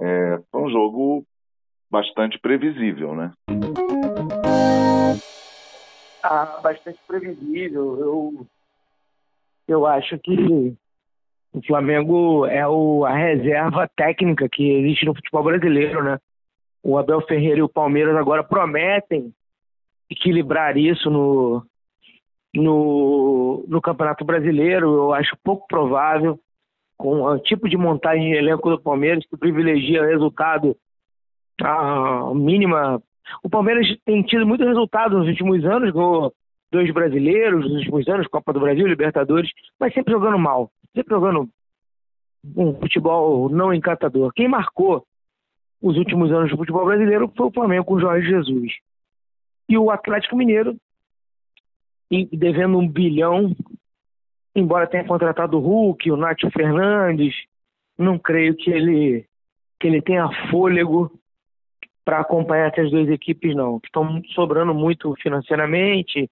é, 0.00 0.42
foi 0.50 0.62
um 0.62 0.70
jogo 0.70 1.24
bastante 1.90 2.38
previsível, 2.38 3.14
né? 3.14 3.32
Ah, 6.22 6.58
bastante 6.62 6.98
previsível. 7.06 7.98
Eu, 8.00 8.46
eu 9.68 9.86
acho 9.86 10.18
que 10.18 10.76
o 11.52 11.62
Flamengo 11.66 12.46
é 12.46 12.66
o, 12.66 13.04
a 13.04 13.14
reserva 13.14 13.88
técnica 13.96 14.48
que 14.48 14.68
existe 14.70 15.06
no 15.06 15.14
futebol 15.14 15.44
brasileiro, 15.44 16.02
né? 16.02 16.18
O 16.82 16.98
Abel 16.98 17.20
Ferreira 17.22 17.58
e 17.58 17.62
o 17.62 17.68
Palmeiras 17.68 18.16
agora 18.16 18.44
prometem 18.44 19.32
equilibrar 20.10 20.76
isso 20.76 21.10
no, 21.10 21.64
no, 22.54 23.64
no 23.66 23.80
Campeonato 23.80 24.24
Brasileiro. 24.24 24.86
Eu 24.86 25.14
acho 25.14 25.36
pouco 25.42 25.66
provável, 25.66 26.38
com 26.96 27.22
o 27.22 27.38
tipo 27.38 27.68
de 27.68 27.76
montagem 27.76 28.30
de 28.30 28.36
elenco 28.36 28.70
do 28.70 28.80
Palmeiras, 28.80 29.24
que 29.26 29.36
privilegia 29.36 30.04
resultado 30.04 30.76
a 31.62 32.32
mínima. 32.34 33.02
O 33.42 33.50
Palmeiras 33.50 33.86
tem 34.04 34.22
tido 34.22 34.46
muito 34.46 34.64
resultado 34.64 35.18
nos 35.18 35.28
últimos 35.28 35.64
anos, 35.64 35.92
ganhou 35.92 36.32
dois 36.70 36.92
brasileiros 36.92 37.64
nos 37.64 37.78
últimos 37.78 38.08
anos, 38.08 38.26
Copa 38.28 38.52
do 38.52 38.60
Brasil, 38.60 38.86
Libertadores, 38.86 39.50
mas 39.78 39.92
sempre 39.94 40.12
jogando 40.12 40.38
mal 40.38 40.70
sempre 40.96 41.14
jogando 41.14 41.48
um 42.56 42.74
futebol 42.74 43.50
não 43.50 43.74
encantador. 43.74 44.32
Quem 44.32 44.48
marcou 44.48 45.04
os 45.82 45.96
últimos 45.98 46.32
anos 46.32 46.50
do 46.50 46.56
futebol 46.56 46.86
brasileiro 46.86 47.30
foi 47.36 47.46
o 47.46 47.52
Flamengo 47.52 47.84
com 47.84 47.94
o 47.94 48.00
Jorge 48.00 48.26
Jesus. 48.26 48.72
E 49.68 49.76
o 49.76 49.90
Atlético 49.90 50.36
Mineiro, 50.36 50.76
devendo 52.32 52.78
um 52.78 52.88
bilhão, 52.88 53.54
embora 54.54 54.86
tenha 54.86 55.04
contratado 55.04 55.58
o 55.58 55.60
Hulk, 55.60 56.10
o 56.10 56.16
Nátio 56.16 56.50
Fernandes, 56.50 57.34
não 57.98 58.18
creio 58.18 58.56
que 58.56 58.70
ele, 58.70 59.26
que 59.78 59.86
ele 59.86 60.00
tenha 60.00 60.30
fôlego 60.50 61.12
para 62.06 62.20
acompanhar 62.20 62.68
essas 62.68 62.88
duas 62.88 63.08
equipes, 63.08 63.54
não. 63.56 63.80
Estão 63.84 64.22
sobrando 64.32 64.72
muito 64.72 65.12
financeiramente 65.20 66.30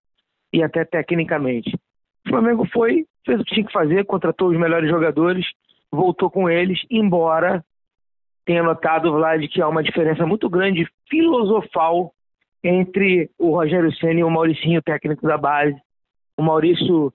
e 0.52 0.62
até 0.62 0.85
tecnicamente. 0.85 1.76
O 2.25 2.28
Flamengo 2.28 2.64
foi, 2.73 3.04
fez 3.26 3.40
o 3.40 3.45
que 3.45 3.54
tinha 3.54 3.66
que 3.66 3.73
fazer, 3.73 4.07
contratou 4.07 4.50
os 4.50 4.57
melhores 4.57 4.88
jogadores, 4.88 5.45
voltou 5.90 6.31
com 6.31 6.49
eles, 6.49 6.81
embora 6.88 7.62
tenha 8.45 8.62
notado, 8.62 9.11
Vlad, 9.11 9.43
que 9.49 9.61
há 9.61 9.69
uma 9.69 9.83
diferença 9.83 10.25
muito 10.25 10.49
grande 10.49 10.87
filosofal 11.11 12.12
entre 12.62 13.28
o 13.37 13.57
Rogério 13.57 13.93
Senna 13.97 14.21
e 14.21 14.25
o 14.25 14.31
Mauricinho, 14.31 14.81
técnico 14.81 15.26
da 15.26 15.37
base. 15.37 15.76
O 16.37 16.43
Maurício, 16.43 17.12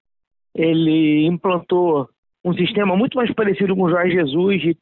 ele 0.53 1.25
implantou 1.25 2.09
um 2.43 2.53
sistema 2.53 2.95
muito 2.97 3.15
mais 3.15 3.33
parecido 3.33 3.73
com 3.73 3.83
o 3.83 3.89
Jorge 3.89 4.15
Jesus, 4.15 4.61
de 4.61 4.77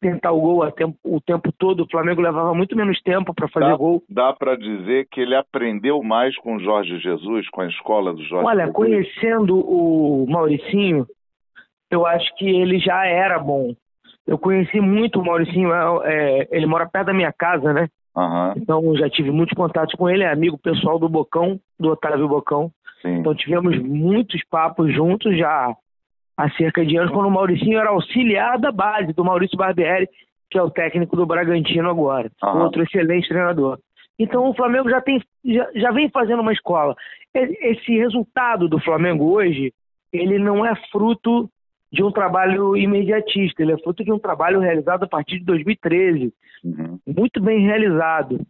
tentar 0.00 0.32
o 0.32 0.40
gol 0.40 0.70
tempo, 0.72 0.96
o 1.04 1.20
tempo 1.20 1.52
todo. 1.56 1.82
O 1.82 1.88
Flamengo 1.90 2.20
levava 2.20 2.54
muito 2.54 2.76
menos 2.76 3.00
tempo 3.02 3.34
para 3.34 3.48
fazer 3.48 3.70
dá, 3.70 3.76
gol. 3.76 4.02
Dá 4.08 4.32
para 4.32 4.56
dizer 4.56 5.06
que 5.10 5.20
ele 5.20 5.34
aprendeu 5.34 6.02
mais 6.02 6.36
com 6.36 6.56
o 6.56 6.60
Jorge 6.60 6.98
Jesus, 6.98 7.48
com 7.50 7.62
a 7.62 7.68
escola 7.68 8.12
do 8.12 8.22
Jorge 8.24 8.46
Olha, 8.46 8.66
Jesus? 8.66 8.76
conhecendo 8.76 9.58
o 9.58 10.26
Mauricinho, 10.28 11.06
eu 11.90 12.06
acho 12.06 12.34
que 12.36 12.46
ele 12.48 12.78
já 12.78 13.06
era 13.06 13.38
bom. 13.38 13.74
Eu 14.26 14.38
conheci 14.38 14.80
muito 14.80 15.20
o 15.20 15.24
Mauricinho, 15.24 15.72
é, 15.72 16.00
é 16.04 16.48
ele 16.50 16.66
mora 16.66 16.88
perto 16.88 17.06
da 17.06 17.14
minha 17.14 17.32
casa, 17.32 17.72
né? 17.72 17.88
Uhum. 18.16 18.52
Então 18.56 18.96
já 18.96 19.10
tive 19.10 19.30
muitos 19.30 19.56
contatos 19.56 19.94
com 19.94 20.08
ele, 20.08 20.22
é 20.22 20.30
amigo 20.30 20.56
pessoal 20.56 20.98
do 20.98 21.08
Bocão, 21.08 21.58
do 21.78 21.90
Otávio 21.90 22.28
Bocão. 22.28 22.70
Sim. 23.02 23.16
Então 23.16 23.34
tivemos 23.34 23.78
muitos 23.78 24.42
papos 24.48 24.92
juntos 24.94 25.36
já 25.36 25.74
há 26.36 26.50
cerca 26.50 26.84
de 26.84 26.96
anos, 26.96 27.12
quando 27.12 27.26
o 27.26 27.30
Mauricinho 27.30 27.78
era 27.78 27.90
auxiliar 27.90 28.58
da 28.58 28.72
base 28.72 29.12
do 29.12 29.24
Maurício 29.24 29.56
Barbieri, 29.56 30.08
que 30.50 30.58
é 30.58 30.62
o 30.62 30.70
técnico 30.70 31.16
do 31.16 31.26
Bragantino 31.26 31.88
agora, 31.88 32.30
uhum. 32.42 32.62
outro 32.62 32.82
excelente 32.82 33.28
treinador. 33.28 33.78
Então 34.18 34.48
o 34.48 34.54
Flamengo 34.54 34.88
já 34.88 35.00
tem 35.00 35.20
já, 35.44 35.68
já 35.74 35.90
vem 35.90 36.08
fazendo 36.10 36.40
uma 36.40 36.52
escola. 36.52 36.94
Esse 37.34 37.98
resultado 37.98 38.68
do 38.68 38.78
Flamengo 38.78 39.32
hoje, 39.32 39.72
ele 40.12 40.38
não 40.38 40.64
é 40.64 40.74
fruto 40.92 41.50
de 41.92 42.02
um 42.02 42.10
trabalho 42.12 42.76
imediatista, 42.76 43.62
ele 43.62 43.72
é 43.72 43.78
fruto 43.78 44.04
de 44.04 44.12
um 44.12 44.18
trabalho 44.18 44.60
realizado 44.60 45.04
a 45.04 45.08
partir 45.08 45.38
de 45.38 45.44
2013, 45.44 46.32
uhum. 46.64 46.98
muito 47.06 47.40
bem 47.40 47.60
realizado. 47.60 48.40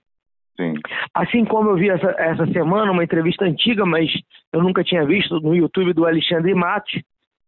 Sim. 0.57 0.75
Assim 1.13 1.45
como 1.45 1.71
eu 1.71 1.77
vi 1.77 1.91
essa, 1.91 2.15
essa 2.19 2.47
semana 2.53 2.93
uma 2.93 3.05
entrevista 3.05 3.45
antiga, 3.45 3.85
mas 3.85 4.11
eu 4.53 4.63
nunca 4.63 4.85
tinha 4.85 5.05
visto 5.05 5.41
no 5.41 5.55
YouTube 5.55 5.93
do 5.93 6.07
Alexandre 6.07 6.55
Matos, 6.55 7.03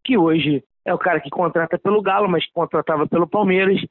que 0.06 0.16
hoje 0.16 0.62
é 0.84 0.94
o 0.94 0.98
cara 0.98 1.20
que 1.20 1.28
contrata 1.28 1.76
pelo 1.76 2.00
Galo, 2.00 2.28
mas 2.28 2.46
que 2.46 2.52
contratava 2.52 3.08
pelo 3.08 3.26
Palmeiras, 3.26 3.84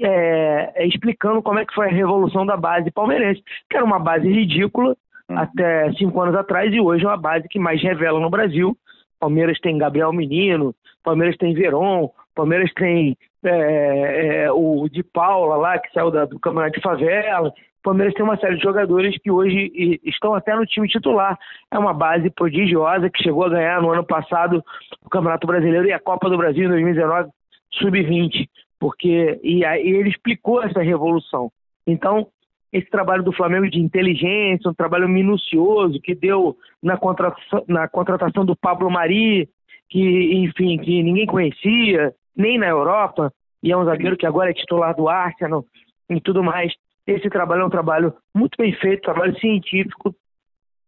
é, 0.00 0.72
é, 0.76 0.86
explicando 0.86 1.42
como 1.42 1.58
é 1.58 1.66
que 1.66 1.74
foi 1.74 1.88
a 1.88 1.92
revolução 1.92 2.46
da 2.46 2.56
base 2.56 2.92
palmeirense, 2.92 3.42
que 3.68 3.76
era 3.76 3.84
uma 3.84 3.98
base 3.98 4.28
ridícula 4.28 4.96
uhum. 5.28 5.38
até 5.38 5.92
cinco 5.94 6.20
anos 6.20 6.36
atrás 6.36 6.72
e 6.72 6.80
hoje 6.80 7.04
é 7.04 7.08
uma 7.08 7.16
base 7.16 7.48
que 7.48 7.58
mais 7.58 7.82
revela 7.82 8.20
no 8.20 8.30
Brasil. 8.30 8.76
Palmeiras 9.18 9.58
tem 9.58 9.76
Gabriel 9.76 10.12
Menino, 10.12 10.72
Palmeiras 11.02 11.36
tem 11.36 11.52
Veron, 11.52 12.10
Palmeiras 12.34 12.72
tem 12.74 13.16
é, 13.42 14.44
é, 14.44 14.52
o 14.52 14.88
de 14.88 15.02
Paula 15.02 15.56
lá, 15.56 15.78
que 15.78 15.92
saiu 15.92 16.10
da, 16.12 16.24
do 16.24 16.38
Campeonato 16.38 16.74
de 16.74 16.80
Favela. 16.80 17.52
Palmeiras 17.84 18.14
tem 18.14 18.24
uma 18.24 18.38
série 18.38 18.56
de 18.56 18.62
jogadores 18.62 19.16
que 19.18 19.30
hoje 19.30 20.00
estão 20.02 20.34
até 20.34 20.56
no 20.56 20.64
time 20.64 20.88
titular. 20.88 21.38
É 21.70 21.78
uma 21.78 21.92
base 21.92 22.30
prodigiosa 22.30 23.10
que 23.10 23.22
chegou 23.22 23.44
a 23.44 23.50
ganhar 23.50 23.82
no 23.82 23.92
ano 23.92 24.04
passado 24.04 24.64
o 25.04 25.10
Campeonato 25.10 25.46
Brasileiro 25.46 25.86
e 25.86 25.92
a 25.92 26.00
Copa 26.00 26.30
do 26.30 26.38
Brasil 26.38 26.64
em 26.64 26.68
2019, 26.68 27.28
sub-20. 27.74 28.48
Porque, 28.80 29.38
e 29.42 29.64
aí 29.66 29.86
ele 29.86 30.08
explicou 30.08 30.62
essa 30.62 30.80
revolução. 30.82 31.52
Então, 31.86 32.26
esse 32.72 32.88
trabalho 32.88 33.22
do 33.22 33.32
Flamengo 33.32 33.68
de 33.68 33.78
inteligência, 33.78 34.70
um 34.70 34.74
trabalho 34.74 35.08
minucioso 35.08 36.00
que 36.00 36.14
deu 36.14 36.56
na 36.82 36.96
contratação, 36.96 37.64
na 37.68 37.86
contratação 37.86 38.46
do 38.46 38.56
Pablo 38.56 38.90
Mari, 38.90 39.46
que, 39.90 40.34
enfim, 40.36 40.78
que 40.78 41.02
ninguém 41.02 41.26
conhecia, 41.26 42.14
nem 42.34 42.58
na 42.58 42.66
Europa, 42.66 43.30
e 43.62 43.70
é 43.70 43.76
um 43.76 43.84
zagueiro 43.84 44.16
que 44.16 44.26
agora 44.26 44.50
é 44.50 44.54
titular 44.54 44.96
do 44.96 45.06
Arsenal 45.06 45.64
e 46.08 46.18
tudo 46.20 46.42
mais. 46.42 46.72
Esse 47.06 47.28
trabalho 47.28 47.62
é 47.62 47.66
um 47.66 47.70
trabalho 47.70 48.14
muito 48.34 48.56
bem 48.56 48.72
feito, 48.74 49.02
trabalho 49.02 49.38
científico, 49.38 50.14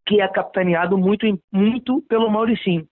que 0.07 0.21
é 0.21 0.29
capitaneado 0.29 0.97
muito, 0.97 1.27
muito 1.53 2.03
pelo 2.09 2.31
Mauricinho. 2.31 2.87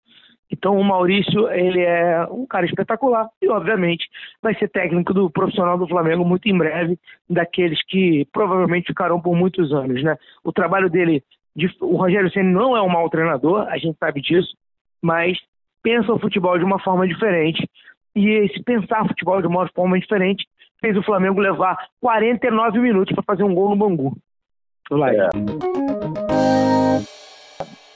Então 0.54 0.78
o 0.78 0.84
Maurício, 0.84 1.50
ele 1.50 1.82
é 1.82 2.28
um 2.30 2.46
cara 2.46 2.66
espetacular 2.66 3.28
e 3.42 3.50
obviamente 3.50 4.08
vai 4.40 4.54
ser 4.54 4.70
técnico 4.70 5.12
do 5.12 5.28
profissional 5.30 5.80
do 5.80 5.88
Flamengo 5.88 6.24
muito 6.24 6.48
em 6.48 6.56
breve, 6.56 7.00
daqueles 7.28 7.84
que 7.88 8.28
provavelmente 8.32 8.88
ficarão 8.88 9.20
por 9.20 9.36
muitos 9.36 9.74
anos, 9.74 10.04
né? 10.04 10.16
O 10.44 10.54
trabalho 10.54 10.92
dele, 10.92 11.24
de, 11.56 11.76
o 11.82 11.96
Rogério 11.96 12.32
Ceni 12.32 12.52
não 12.52 12.78
é 12.78 12.82
um 12.84 12.90
mau 12.90 13.10
treinador, 13.10 13.68
a 13.68 13.80
gente 13.80 13.98
sabe 13.98 14.22
disso, 14.22 14.56
mas 15.02 15.40
pensa 15.82 16.14
o 16.14 16.20
futebol 16.20 16.56
de 16.58 16.64
uma 16.64 16.80
forma 16.80 17.08
diferente. 17.08 17.68
E 18.16 18.30
esse 18.30 18.62
pensar 18.62 19.08
futebol 19.08 19.42
de 19.42 19.48
uma 19.48 19.68
forma 19.70 20.00
diferente 20.00 20.46
fez 20.84 20.98
o 20.98 21.04
Flamengo 21.04 21.40
levar 21.40 21.88
49 22.02 22.78
minutos 22.80 23.16
para 23.16 23.24
fazer 23.24 23.44
um 23.44 23.56
gol 23.56 23.70
no 23.70 23.78
Bangu. 23.78 24.18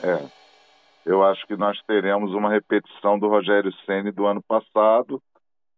É. 0.02 0.10
é 0.10 0.38
eu 1.06 1.22
acho 1.24 1.46
que 1.48 1.58
nós 1.58 1.78
teremos 1.84 2.34
uma 2.34 2.50
repetição 2.50 3.20
do 3.20 3.28
Rogério 3.28 3.74
Ceni 3.86 4.12
do 4.12 4.26
ano 4.26 4.42
passado, 4.42 5.22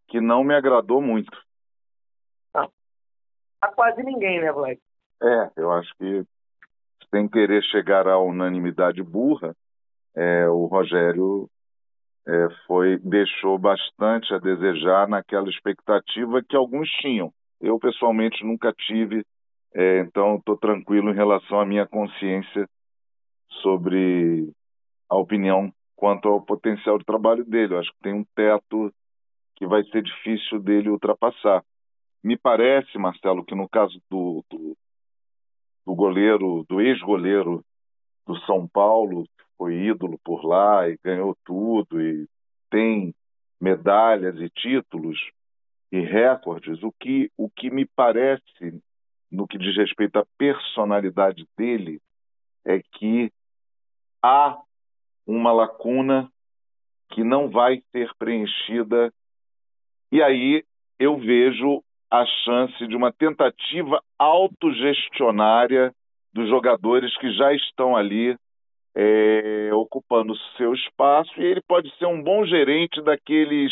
que 0.08 0.22
não 0.22 0.44
me 0.44 0.54
agradou 0.56 1.02
muito. 1.02 1.36
Não. 2.54 2.70
A 3.62 3.68
quase 3.70 4.04
ninguém, 4.04 4.42
né, 4.42 4.52
Vlad? 4.52 4.78
É, 5.22 5.50
eu 5.58 5.72
acho 5.72 5.92
que 5.98 6.24
sem 7.10 7.28
querer 7.28 7.64
chegar 7.64 8.08
à 8.08 8.20
unanimidade 8.20 9.02
burra, 9.02 9.56
é, 10.16 10.48
o 10.48 10.66
Rogério 10.66 11.50
é, 12.30 12.50
foi 12.68 12.98
deixou 13.00 13.58
bastante 13.58 14.32
a 14.34 14.38
desejar 14.38 15.08
naquela 15.08 15.50
expectativa 15.50 16.44
que 16.44 16.56
alguns 16.56 16.88
tinham. 17.02 17.34
Eu 17.60 17.80
pessoalmente 17.80 18.46
nunca 18.46 18.72
tive, 18.72 19.26
é, 19.74 20.00
então 20.02 20.36
estou 20.36 20.56
tranquilo 20.56 21.10
em 21.10 21.16
relação 21.16 21.60
à 21.60 21.66
minha 21.66 21.88
consciência 21.88 22.70
sobre 23.62 24.52
a 25.10 25.18
opinião 25.18 25.74
quanto 25.96 26.30
ao 26.30 26.42
potencial 26.42 27.00
de 27.00 27.04
trabalho 27.04 27.44
dele. 27.44 27.74
Eu 27.74 27.80
acho 27.80 27.92
que 27.92 28.04
tem 28.04 28.14
um 28.14 28.26
teto 28.36 28.94
que 29.56 29.66
vai 29.66 29.84
ser 29.86 30.04
difícil 30.04 30.60
dele 30.60 30.90
ultrapassar. 30.90 31.64
Me 32.24 32.38
parece, 32.38 32.98
Marcelo, 32.98 33.44
que 33.44 33.56
no 33.56 33.68
caso 33.68 34.00
do, 34.10 34.44
do, 34.50 34.78
do 35.86 35.96
goleiro, 35.96 36.64
do 36.70 36.80
ex-goleiro 36.80 37.64
do 38.28 38.38
São 38.42 38.68
Paulo, 38.68 39.26
foi 39.60 39.76
ídolo 39.76 40.18
por 40.24 40.46
lá 40.46 40.88
e 40.88 40.98
ganhou 41.04 41.36
tudo 41.44 42.02
e 42.02 42.26
tem 42.72 43.14
medalhas 43.60 44.40
e 44.40 44.50
títulos 44.50 45.20
e 45.92 46.00
recordes, 46.00 46.82
o 46.82 46.94
que, 46.94 47.30
o 47.36 47.50
que 47.50 47.70
me 47.70 47.86
parece, 47.86 48.82
no 49.30 49.46
que 49.46 49.58
diz 49.58 49.76
respeito 49.76 50.18
à 50.18 50.26
personalidade 50.38 51.46
dele, 51.58 52.00
é 52.66 52.82
que 52.94 53.30
há 54.24 54.58
uma 55.28 55.52
lacuna 55.52 56.32
que 57.10 57.24
não 57.24 57.50
vai 57.50 57.84
ser 57.92 58.10
preenchida. 58.18 59.12
E 60.12 60.22
aí 60.22 60.64
eu 60.98 61.18
vejo 61.18 61.84
a 62.10 62.26
chance 62.46 62.88
de 62.88 62.96
uma 62.96 63.12
tentativa 63.12 64.02
autogestionária 64.18 65.94
dos 66.32 66.48
jogadores 66.48 67.16
que 67.18 67.34
já 67.34 67.52
estão 67.54 67.98
ali 67.98 68.38
é, 69.02 69.70
ocupando 69.74 70.36
seu 70.58 70.74
espaço 70.74 71.32
e 71.40 71.46
ele 71.46 71.62
pode 71.66 71.90
ser 71.98 72.06
um 72.06 72.22
bom 72.22 72.46
gerente 72.46 73.02
daqueles 73.02 73.72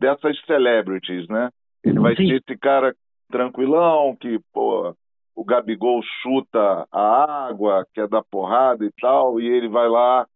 dessas 0.00 0.40
celebrities, 0.46 1.28
né? 1.28 1.50
Ele 1.84 2.00
vai 2.00 2.16
Sim. 2.16 2.26
ser 2.26 2.36
esse 2.36 2.58
cara 2.58 2.94
tranquilão 3.30 4.16
que 4.16 4.40
pô, 4.50 4.96
o 5.36 5.44
Gabigol 5.44 6.00
chuta 6.22 6.86
a 6.90 7.48
água, 7.48 7.86
quer 7.92 8.08
dar 8.08 8.22
porrada 8.24 8.82
e 8.82 8.90
tal, 8.98 9.38
e 9.38 9.46
ele 9.46 9.68
vai 9.68 9.88
lá 9.88 10.26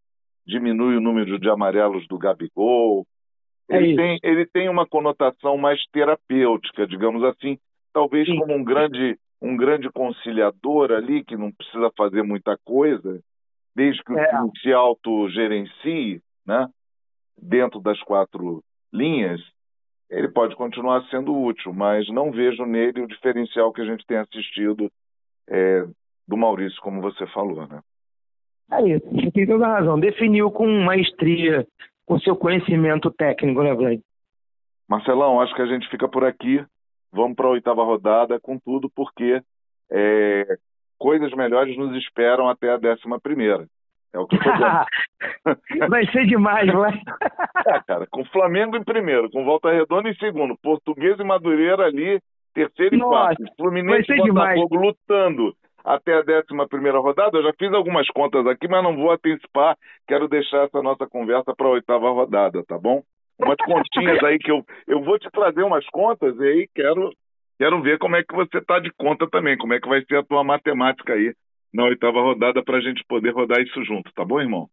diminui 0.47 0.97
o 0.97 1.01
número 1.01 1.39
de 1.39 1.49
amarelos 1.49 2.07
do 2.07 2.19
Gabigol. 2.19 3.07
É 3.69 3.79
ele, 3.79 3.97
tem, 3.97 4.19
ele 4.23 4.47
tem 4.47 4.69
uma 4.69 4.87
conotação 4.87 5.57
mais 5.57 5.85
terapêutica, 5.91 6.87
digamos 6.87 7.25
assim, 7.25 7.59
talvez 7.93 8.29
Sim. 8.29 8.39
como 8.39 8.55
um 8.55 8.63
grande, 8.63 9.19
um 9.41 9.57
grande 9.57 9.91
conciliador 9.91 10.93
ali, 10.93 11.25
que 11.25 11.37
não 11.37 11.51
precisa 11.51 11.91
fazer 11.97 12.23
muita 12.23 12.57
coisa, 12.65 13.21
desde 13.77 14.03
que 14.03 14.15
é. 14.15 14.43
o 14.43 14.51
se 14.63 14.73
autogerencie, 14.73 16.23
né, 16.47 16.67
dentro 17.37 17.79
das 17.79 18.01
quatro 18.01 18.65
linhas, 18.91 19.39
ele 20.09 20.29
pode 20.29 20.57
continuar 20.57 21.07
sendo 21.11 21.37
útil, 21.37 21.75
mas 21.75 22.09
não 22.09 22.31
vejo 22.33 22.65
nele 22.65 23.03
o 23.03 23.07
diferencial 23.07 23.71
que 23.73 23.83
a 23.83 23.85
gente 23.85 24.07
tem 24.07 24.17
assistido 24.17 24.91
é, 25.47 25.85
do 26.27 26.39
Maurício, 26.39 26.81
como 26.81 27.03
você 27.03 27.27
falou, 27.27 27.67
né? 27.67 27.83
É 28.73 28.97
isso, 28.97 29.07
você 29.11 29.31
tem 29.31 29.47
toda 29.47 29.67
a 29.67 29.79
razão. 29.79 30.01
Definiu 30.01 30.51
com 30.51 30.67
maestria, 30.67 31.67
com 32.07 32.19
seu 32.21 32.35
conhecimento 32.35 33.11
técnico, 33.11 33.63
né, 33.63 33.75
Vlad? 33.75 34.01
Marcelão, 34.89 35.41
acho 35.41 35.55
que 35.55 35.63
a 35.63 35.67
gente 35.67 35.89
fica 35.91 36.09
por 36.09 36.25
aqui. 36.25 36.65
Vamos 37.13 37.37
para 37.37 37.47
a 37.47 37.51
oitava 37.51 37.85
rodada 37.85 38.41
com 38.41 38.59
tudo, 38.59 38.91
porque 38.91 39.41
é, 39.91 40.57
coisas 40.99 41.33
melhores 41.33 41.77
nos 41.77 41.97
esperam 41.97 42.49
até 42.49 42.71
a 42.71 42.77
décima 42.77 43.21
primeira. 43.21 43.67
É 44.13 44.19
o 44.19 44.27
que 44.27 44.37
eu 44.37 44.43
tô 44.43 44.51
dizendo. 44.51 45.89
vai 45.91 46.07
ser 46.07 46.27
demais, 46.27 46.73
vai. 46.73 46.95
é, 47.67 47.81
cara, 47.87 48.07
com 48.11 48.25
Flamengo 48.27 48.77
em 48.77 48.85
primeiro, 48.85 49.31
com 49.31 49.45
Volta 49.45 49.71
Redonda 49.71 50.09
em 50.09 50.15
segundo, 50.17 50.57
Português 50.63 51.19
e 51.19 51.25
Madureira 51.25 51.85
ali, 51.85 52.21
terceiro 52.55 52.97
e 52.97 53.01
quarto. 53.01 53.45
Fluminense 53.57 54.11
e 54.11 54.33
Botafogo 54.33 54.77
lutando 54.77 55.55
até 55.87 56.15
a 56.15 56.21
11 56.21 56.69
primeira 56.69 56.99
rodada. 56.99 57.39
Eu 57.39 57.45
já 57.45 57.53
fiz 57.57 57.73
algumas 57.73 58.09
contas 58.09 58.45
aqui, 58.47 58.67
mas 58.67 58.83
não 58.83 58.97
vou 58.97 59.13
antecipar. 59.13 59.77
Quero 60.09 60.27
deixar 60.27 60.65
essa 60.65 60.83
nossa 60.83 61.07
conversa 61.07 61.55
para 61.55 61.67
a 61.67 61.71
oitava 61.71 62.11
rodada, 62.11 62.65
tá 62.65 62.77
bom? 62.77 63.03
Umas 63.39 63.57
continhas 63.59 64.23
aí 64.25 64.39
que 64.39 64.51
eu, 64.51 64.65
eu 64.89 65.03
vou 65.03 65.19
te 65.19 65.31
trazer 65.31 65.63
umas 65.63 65.87
contas 65.91 66.35
e 66.41 66.43
aí 66.43 66.69
quero, 66.75 67.11
quero 67.59 67.81
ver 67.83 67.99
como 67.99 68.17
é 68.17 68.23
que 68.23 68.35
você 68.35 68.61
tá 68.61 68.79
de 68.79 68.91
conta 68.97 69.29
também, 69.29 69.57
como 69.57 69.75
é 69.75 69.81
que 69.81 69.89
vai 69.89 70.03
ser 70.05 70.17
a 70.17 70.25
tua 70.25 70.45
matemática 70.45 71.13
aí 71.13 71.33
na 71.73 71.85
oitava 71.85 72.21
rodada 72.21 72.63
para 72.63 72.79
a 72.79 72.81
gente 72.81 73.05
poder 73.09 73.31
rodar 73.31 73.61
isso 73.61 73.85
junto, 73.85 74.13
tá 74.15 74.25
bom, 74.25 74.41
irmão? 74.41 74.69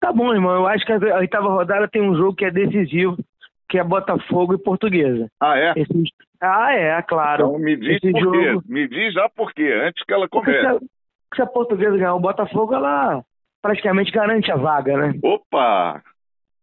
Tá 0.00 0.12
bom, 0.12 0.32
irmão. 0.34 0.54
Eu 0.54 0.66
acho 0.66 0.84
que 0.84 0.92
a 0.92 1.18
oitava 1.18 1.48
rodada 1.48 1.86
tem 1.88 2.02
um 2.02 2.16
jogo 2.16 2.34
que 2.34 2.44
é 2.44 2.50
decisivo, 2.50 3.16
que 3.68 3.78
é 3.78 3.84
Botafogo 3.84 4.54
e 4.54 4.58
Portuguesa. 4.58 5.28
Ah, 5.40 5.56
é? 5.56 5.72
Esse... 5.76 5.92
Ah, 6.40 6.74
é, 6.74 7.00
claro. 7.02 7.46
Então 7.46 7.58
me 7.60 7.76
diz 7.76 8.02
Esse 8.02 8.10
por 8.10 8.20
jogo... 8.20 8.62
Me 8.68 8.88
diz 8.88 9.14
já 9.14 9.28
por 9.28 9.52
quê, 9.52 9.72
antes 9.84 10.02
que 10.04 10.12
ela 10.12 10.28
comece. 10.28 10.60
Se 10.60 10.66
a, 10.66 10.78
se 11.36 11.42
a 11.42 11.46
Portuguesa 11.46 11.96
ganhar 11.96 12.14
o 12.16 12.20
Botafogo, 12.20 12.74
ela 12.74 13.22
praticamente 13.62 14.10
garante 14.10 14.50
a 14.50 14.56
vaga, 14.56 14.96
né? 14.96 15.20
Opa! 15.22 16.02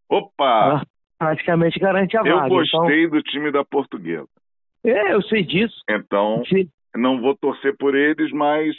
Opa! 0.09 0.65
Ela 0.65 0.81
praticamente 1.17 1.79
garante 1.79 2.17
a 2.17 2.21
eu 2.21 2.35
vaga. 2.35 2.47
Eu 2.47 2.57
gostei 2.57 3.05
então... 3.05 3.17
do 3.17 3.23
time 3.23 3.51
da 3.51 3.63
Portuguesa. 3.63 4.27
É, 4.83 5.13
eu 5.13 5.21
sei 5.23 5.43
disso. 5.43 5.75
Então, 5.89 6.43
Sim. 6.45 6.69
não 6.95 7.21
vou 7.21 7.35
torcer 7.35 7.75
por 7.77 7.95
eles, 7.95 8.31
mas 8.31 8.75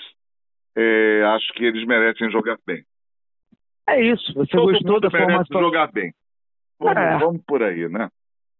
é, 0.76 1.22
acho 1.34 1.52
que 1.54 1.64
eles 1.64 1.86
merecem 1.86 2.30
jogar 2.30 2.56
bem. 2.66 2.82
É 3.88 4.00
isso. 4.02 4.32
Você 4.34 4.52
Todo 4.52 4.72
gostou 4.72 5.00
da 5.00 5.10
formação? 5.10 5.60
jogar 5.60 5.90
bem. 5.92 6.12
Vamos, 6.78 6.96
é. 6.96 7.18
vamos 7.18 7.42
por 7.46 7.62
aí, 7.62 7.88
né? 7.88 8.08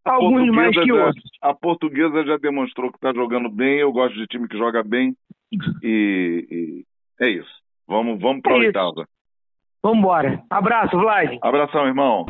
Alguns 0.04 0.50
mais 0.50 0.74
que 0.74 0.86
já, 0.86 1.06
outros. 1.06 1.30
A 1.42 1.54
portuguesa 1.54 2.24
já 2.24 2.36
demonstrou 2.36 2.90
que 2.90 2.96
está 2.96 3.12
jogando 3.12 3.48
bem. 3.48 3.78
Eu 3.78 3.92
gosto 3.92 4.14
de 4.14 4.26
time 4.26 4.48
que 4.48 4.58
joga 4.58 4.82
bem. 4.82 5.14
E, 5.82 6.46
e 6.50 6.84
é 7.20 7.28
isso. 7.28 7.50
Vamos, 7.86 8.20
vamos 8.20 8.42
para 8.42 8.54
a 8.54 8.56
é 8.56 8.60
oitava. 8.60 9.06
Vamos 9.82 9.98
embora. 9.98 10.42
Abraço, 10.50 10.96
Vlad. 10.96 11.38
Abração, 11.42 11.86
irmão. 11.86 12.26